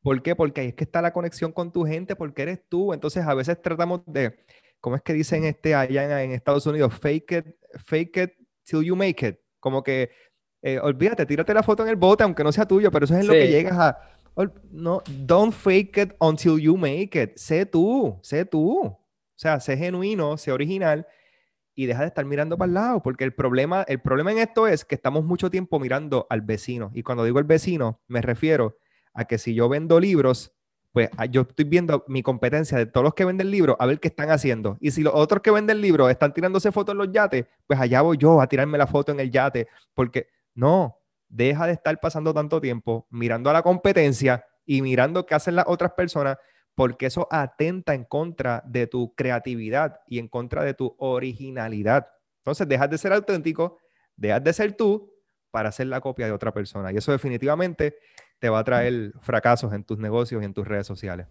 ¿Por 0.00 0.22
qué? 0.22 0.34
Porque 0.34 0.62
ahí 0.62 0.68
es 0.68 0.74
que 0.74 0.84
está 0.84 1.02
la 1.02 1.12
conexión 1.12 1.52
con 1.52 1.72
tu 1.72 1.84
gente, 1.84 2.16
porque 2.16 2.40
eres 2.40 2.66
tú. 2.70 2.94
Entonces 2.94 3.22
a 3.26 3.34
veces 3.34 3.60
tratamos 3.60 4.00
de, 4.06 4.38
¿cómo 4.80 4.96
es 4.96 5.02
que 5.02 5.12
dicen 5.12 5.44
este 5.44 5.74
allá 5.74 6.04
en, 6.22 6.30
en 6.30 6.32
Estados 6.32 6.64
Unidos? 6.64 6.94
Fake 6.98 7.32
it, 7.32 7.46
fake 7.84 8.16
it 8.16 8.30
till 8.64 8.82
you 8.82 8.96
make 8.96 9.28
it. 9.28 9.36
Como 9.60 9.82
que 9.82 10.10
eh, 10.66 10.80
olvídate, 10.80 11.24
tírate 11.26 11.54
la 11.54 11.62
foto 11.62 11.84
en 11.84 11.90
el 11.90 11.94
bote, 11.94 12.24
aunque 12.24 12.42
no 12.42 12.50
sea 12.50 12.66
tuyo, 12.66 12.90
pero 12.90 13.04
eso 13.04 13.14
es 13.14 13.20
en 13.20 13.28
lo 13.28 13.34
que 13.34 13.46
llegas 13.46 13.78
a. 13.78 13.98
No, 14.72 15.00
don't 15.06 15.54
fake 15.54 15.96
it 15.96 16.12
until 16.18 16.58
you 16.58 16.76
make 16.76 17.10
it. 17.22 17.36
Sé 17.36 17.66
tú, 17.66 18.18
sé 18.20 18.44
tú. 18.44 18.80
O 18.80 18.98
sea, 19.36 19.60
sé 19.60 19.76
genuino, 19.76 20.36
sé 20.36 20.50
original 20.50 21.06
y 21.76 21.86
deja 21.86 22.00
de 22.00 22.08
estar 22.08 22.24
mirando 22.24 22.58
para 22.58 22.66
el 22.66 22.74
lado, 22.74 23.00
porque 23.00 23.22
el 23.22 23.32
problema, 23.32 23.84
el 23.86 24.00
problema 24.00 24.32
en 24.32 24.38
esto 24.38 24.66
es 24.66 24.84
que 24.84 24.96
estamos 24.96 25.24
mucho 25.24 25.52
tiempo 25.52 25.78
mirando 25.78 26.26
al 26.30 26.40
vecino. 26.40 26.90
Y 26.94 27.04
cuando 27.04 27.22
digo 27.22 27.38
el 27.38 27.44
vecino, 27.44 28.00
me 28.08 28.20
refiero 28.20 28.76
a 29.14 29.24
que 29.26 29.38
si 29.38 29.54
yo 29.54 29.68
vendo 29.68 30.00
libros, 30.00 30.52
pues 30.90 31.10
ah, 31.16 31.26
yo 31.26 31.42
estoy 31.42 31.66
viendo 31.66 32.04
mi 32.08 32.24
competencia 32.24 32.76
de 32.76 32.86
todos 32.86 33.04
los 33.04 33.14
que 33.14 33.24
venden 33.24 33.52
libros 33.52 33.76
a 33.78 33.86
ver 33.86 34.00
qué 34.00 34.08
están 34.08 34.30
haciendo. 34.30 34.78
Y 34.80 34.90
si 34.90 35.02
los 35.04 35.14
otros 35.14 35.42
que 35.42 35.52
venden 35.52 35.80
libros 35.80 36.10
están 36.10 36.34
tirándose 36.34 36.72
fotos 36.72 36.94
en 36.94 36.98
los 36.98 37.12
yates, 37.12 37.44
pues 37.68 37.78
allá 37.78 38.00
voy 38.00 38.16
yo 38.16 38.40
a 38.40 38.48
tirarme 38.48 38.78
la 38.78 38.88
foto 38.88 39.12
en 39.12 39.20
el 39.20 39.30
yate, 39.30 39.68
porque 39.94 40.26
no, 40.56 40.98
deja 41.28 41.66
de 41.66 41.74
estar 41.74 42.00
pasando 42.00 42.34
tanto 42.34 42.60
tiempo 42.60 43.06
mirando 43.10 43.50
a 43.50 43.52
la 43.52 43.62
competencia 43.62 44.44
y 44.64 44.82
mirando 44.82 45.26
qué 45.26 45.34
hacen 45.34 45.54
las 45.54 45.66
otras 45.68 45.92
personas, 45.92 46.38
porque 46.74 47.06
eso 47.06 47.28
atenta 47.30 47.94
en 47.94 48.04
contra 48.04 48.62
de 48.66 48.86
tu 48.86 49.14
creatividad 49.14 50.00
y 50.08 50.18
en 50.18 50.28
contra 50.28 50.64
de 50.64 50.74
tu 50.74 50.96
originalidad. 50.98 52.08
Entonces, 52.38 52.66
dejas 52.68 52.90
de 52.90 52.98
ser 52.98 53.12
auténtico, 53.12 53.78
dejas 54.16 54.42
de 54.42 54.52
ser 54.52 54.72
tú 54.72 55.12
para 55.50 55.68
hacer 55.68 55.86
la 55.86 56.00
copia 56.00 56.26
de 56.26 56.32
otra 56.32 56.52
persona. 56.52 56.92
Y 56.92 56.96
eso 56.96 57.12
definitivamente 57.12 57.96
te 58.38 58.48
va 58.48 58.58
a 58.58 58.64
traer 58.64 59.12
fracasos 59.20 59.72
en 59.72 59.84
tus 59.84 59.98
negocios 59.98 60.42
y 60.42 60.44
en 60.44 60.54
tus 60.54 60.66
redes 60.66 60.86
sociales. 60.86 61.26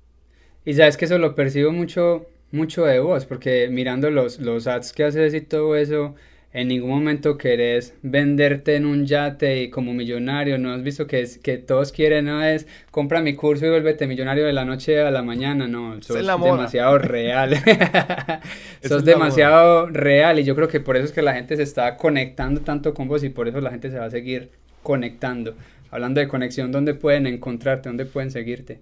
Y 0.64 0.74
sabes 0.74 0.98
que 0.98 1.06
eso 1.06 1.20
lo 1.20 1.36
percibo 1.36 1.72
mucho, 1.72 2.26
mucho 2.52 2.86
de 2.86 3.00
vos, 3.00 3.26
porque 3.26 3.70
mirando 3.70 4.10
los, 4.10 4.40
los 4.40 4.66
ads 4.66 4.94
que 4.94 5.04
haces 5.04 5.34
y 5.34 5.42
todo 5.42 5.76
eso, 5.76 6.16
en 6.56 6.70
ningún 6.70 6.91
momento 6.91 7.38
querés 7.38 7.94
venderte 8.02 8.78
en 8.78 8.86
un 8.86 9.06
yate 9.06 9.63
y 9.63 9.70
como 9.70 9.94
millonario, 9.94 10.58
no 10.58 10.72
has 10.72 10.84
visto 10.84 11.06
que, 11.06 11.20
es, 11.20 11.38
que 11.38 11.58
todos 11.58 11.91
quieren, 11.91 12.26
no 12.26 12.41
es 12.41 12.65
compra 12.91 13.22
mi 13.22 13.36
curso 13.36 13.65
y 13.65 13.70
vuélvete 13.70 14.08
millonario 14.08 14.46
de 14.46 14.54
la 14.54 14.63
noche 14.63 15.02
a 15.02 15.12
la 15.12 15.22
mañana, 15.22 15.68
no, 15.68 16.02
sos 16.02 16.15
es 16.15 16.26
demasiado 16.26 16.98
real. 16.98 17.56
sos 18.82 19.00
es 19.00 19.04
demasiado 19.04 19.88
real 19.88 20.39
y 20.39 20.46
yo 20.46 20.56
creo 20.56 20.70
que 20.70 20.80
por 20.80 20.96
eso 20.96 21.04
es 21.04 21.12
que 21.12 21.22
la 21.22 21.34
gente 21.34 21.58
se 21.58 21.63
está 21.63 21.98
conectando 21.98 22.62
tanto 22.62 22.94
con 22.94 23.10
vos 23.10 23.26
y 23.26 23.30
por 23.30 23.50
eso 23.50 23.60
la 23.60 23.72
gente 23.72 23.91
se 23.91 24.00
va 24.00 24.06
a 24.06 24.10
seguir 24.10 24.50
conectando. 24.82 25.56
Hablando 25.91 26.22
de 26.22 26.30
conexión, 26.30 26.72
¿dónde 26.72 26.94
pueden 26.94 27.28
encontrarte? 27.28 27.89
¿Dónde 27.89 28.06
pueden 28.06 28.32
seguirte? 28.32 28.80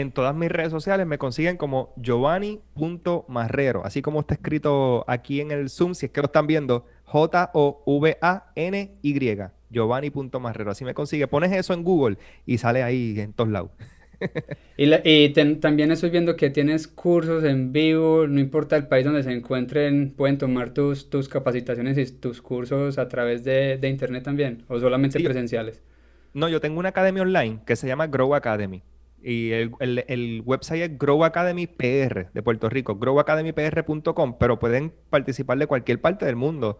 En 0.00 0.12
todas 0.12 0.34
mis 0.34 0.50
redes 0.50 0.70
sociales 0.70 1.06
me 1.06 1.18
consiguen 1.18 1.56
como 1.56 1.92
giovanni.marrero, 1.96 3.84
así 3.84 4.02
como 4.02 4.20
está 4.20 4.34
escrito 4.34 5.04
aquí 5.08 5.40
en 5.40 5.50
el 5.50 5.70
Zoom, 5.70 5.94
si 5.94 6.06
es 6.06 6.12
que 6.12 6.20
lo 6.20 6.26
están 6.26 6.46
viendo, 6.46 6.86
J-O-V-A-N-Y, 7.04 8.58
giovanni.marrero, 9.70 10.70
así 10.70 10.84
me 10.84 10.94
consigue. 10.94 11.26
Pones 11.26 11.52
eso 11.52 11.74
en 11.74 11.82
Google 11.82 12.18
y 12.46 12.58
sale 12.58 12.82
ahí 12.82 13.18
en 13.18 13.32
todos 13.32 13.50
lados. 13.50 13.70
y, 14.76 15.28
también 15.60 15.92
estoy 15.92 16.10
viendo 16.10 16.36
que 16.36 16.50
tienes 16.50 16.88
cursos 16.88 17.44
en 17.44 17.72
vivo, 17.72 18.26
no 18.26 18.40
importa 18.40 18.76
el 18.76 18.86
país 18.88 19.04
donde 19.04 19.22
se 19.22 19.32
encuentren, 19.32 20.12
pueden 20.16 20.38
tomar 20.38 20.74
tus, 20.74 21.08
tus 21.08 21.28
capacitaciones 21.28 21.98
y 21.98 22.06
tus 22.12 22.42
cursos 22.42 22.98
a 22.98 23.08
través 23.08 23.44
de, 23.44 23.78
internet 23.82 24.24
también, 24.24 24.64
o 24.68 24.78
solamente 24.78 25.20
presenciales. 25.20 25.82
No, 26.34 26.48
yo 26.48 26.60
tengo 26.60 26.78
una 26.78 26.90
academia 26.90 27.22
online 27.22 27.60
que 27.64 27.76
se 27.76 27.86
llama 27.86 28.06
Grow 28.06 28.34
Academy. 28.34 28.82
Y 29.22 29.50
el, 29.50 29.72
el, 29.80 30.42
website 30.44 30.82
es 30.82 30.98
Grow 30.98 31.24
Academy 31.24 31.66
PR 31.66 32.30
de 32.32 32.42
Puerto 32.42 32.68
Rico, 32.68 32.96
growacademypr.com, 32.96 34.36
pero 34.38 34.58
pueden 34.58 34.92
participar 35.10 35.58
de 35.58 35.66
cualquier 35.66 36.00
parte 36.00 36.24
del 36.24 36.36
mundo 36.36 36.78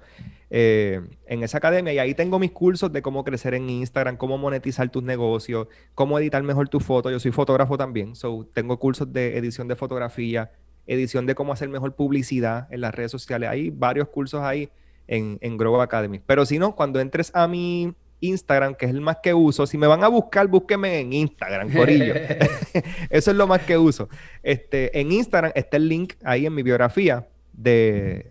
eh, 0.50 1.00
en 1.26 1.42
esa 1.42 1.58
academia. 1.58 1.92
Y 1.92 1.98
ahí 1.98 2.14
tengo 2.14 2.38
mis 2.38 2.52
cursos 2.52 2.92
de 2.92 3.02
cómo 3.02 3.24
crecer 3.24 3.54
en 3.54 3.68
Instagram, 3.68 4.16
cómo 4.16 4.38
monetizar 4.38 4.88
tus 4.88 5.02
negocios, 5.02 5.66
cómo 5.94 6.18
editar 6.18 6.42
mejor 6.44 6.68
tu 6.68 6.78
foto. 6.78 7.10
Yo 7.10 7.18
soy 7.18 7.32
fotógrafo 7.32 7.76
también, 7.76 8.14
so 8.14 8.48
tengo 8.52 8.78
cursos 8.78 9.12
de 9.12 9.36
edición 9.36 9.66
de 9.66 9.74
fotografía, 9.74 10.52
edición 10.86 11.26
de 11.26 11.34
cómo 11.34 11.52
hacer 11.52 11.68
mejor 11.68 11.96
publicidad 11.96 12.68
en 12.72 12.82
las 12.82 12.94
redes 12.94 13.10
sociales. 13.10 13.50
Hay 13.50 13.70
varios 13.70 14.08
cursos 14.08 14.42
ahí 14.42 14.70
en, 15.08 15.38
en 15.40 15.56
Grow 15.56 15.80
Academy. 15.80 16.20
Pero 16.24 16.46
si 16.46 16.60
no, 16.60 16.76
cuando 16.76 17.00
entres 17.00 17.34
a 17.34 17.48
mi 17.48 17.94
Instagram, 18.20 18.74
que 18.74 18.86
es 18.86 18.92
el 18.92 19.00
más 19.00 19.18
que 19.22 19.34
uso. 19.34 19.66
Si 19.66 19.78
me 19.78 19.86
van 19.86 20.04
a 20.04 20.08
buscar, 20.08 20.46
búsqueme 20.48 21.00
en 21.00 21.12
Instagram, 21.12 21.72
Corillo. 21.72 22.14
Eso 23.10 23.30
es 23.30 23.36
lo 23.36 23.46
más 23.46 23.62
que 23.62 23.78
uso. 23.78 24.08
Este, 24.42 24.98
en 24.98 25.12
Instagram 25.12 25.52
está 25.54 25.76
el 25.76 25.88
link 25.88 26.14
ahí 26.24 26.46
en 26.46 26.54
mi 26.54 26.62
biografía 26.62 27.26
de, 27.52 28.30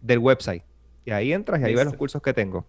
del 0.00 0.18
website. 0.18 0.62
Y 1.04 1.10
ahí 1.12 1.32
entras 1.32 1.60
y 1.60 1.64
ahí 1.64 1.74
ves 1.74 1.84
los 1.84 1.96
cursos 1.96 2.22
que 2.22 2.32
tengo. 2.32 2.66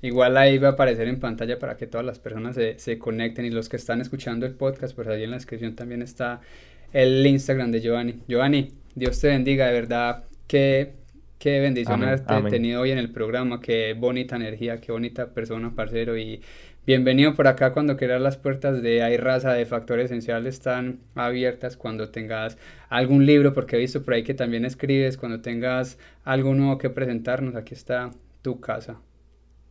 Igual 0.00 0.36
ahí 0.36 0.58
va 0.58 0.68
a 0.68 0.70
aparecer 0.72 1.08
en 1.08 1.18
pantalla 1.18 1.58
para 1.58 1.76
que 1.76 1.88
todas 1.88 2.06
las 2.06 2.20
personas 2.20 2.54
se, 2.54 2.78
se, 2.78 3.00
conecten 3.00 3.44
y 3.46 3.50
los 3.50 3.68
que 3.68 3.76
están 3.76 4.00
escuchando 4.00 4.46
el 4.46 4.54
podcast, 4.54 4.94
pues 4.94 5.08
ahí 5.08 5.24
en 5.24 5.30
la 5.30 5.38
descripción 5.38 5.74
también 5.74 6.02
está 6.02 6.40
el 6.92 7.26
Instagram 7.26 7.72
de 7.72 7.80
Giovanni. 7.80 8.20
Giovanni, 8.28 8.74
Dios 8.94 9.18
te 9.20 9.26
bendiga, 9.26 9.66
de 9.66 9.72
verdad 9.72 10.24
que 10.46 10.94
Qué 11.38 11.60
bendición 11.60 12.02
haberte 12.02 12.34
tenido 12.48 12.80
hoy 12.80 12.92
en 12.92 12.98
el 12.98 13.10
programa, 13.10 13.60
qué 13.60 13.92
bonita 13.92 14.36
energía, 14.36 14.80
qué 14.80 14.90
bonita 14.90 15.34
persona, 15.34 15.74
parcero. 15.74 16.16
Y 16.16 16.40
bienvenido 16.86 17.34
por 17.34 17.46
acá 17.46 17.74
cuando 17.74 17.98
quieras 17.98 18.22
las 18.22 18.38
puertas 18.38 18.80
de 18.80 19.02
Hay 19.02 19.18
Raza 19.18 19.52
de 19.52 19.66
Factores 19.66 20.06
Esenciales 20.06 20.54
están 20.54 21.00
abiertas 21.14 21.76
cuando 21.76 22.08
tengas 22.08 22.56
algún 22.88 23.26
libro, 23.26 23.52
porque 23.52 23.76
he 23.76 23.78
visto 23.78 24.02
por 24.02 24.14
ahí 24.14 24.24
que 24.24 24.32
también 24.32 24.64
escribes, 24.64 25.18
cuando 25.18 25.42
tengas 25.42 25.98
algo 26.24 26.54
nuevo 26.54 26.78
que 26.78 26.88
presentarnos, 26.88 27.54
aquí 27.54 27.74
está 27.74 28.10
tu 28.40 28.58
casa. 28.58 28.96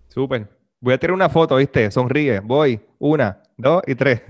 Súper. 0.10 0.48
Voy 0.80 0.94
a 0.94 1.00
tirar 1.00 1.16
una 1.16 1.30
foto, 1.30 1.56
¿viste? 1.56 1.90
Sonríe. 1.90 2.42
Voy. 2.42 2.80
Una, 3.00 3.42
dos 3.58 3.82
y 3.88 3.96
tres. 3.96 4.22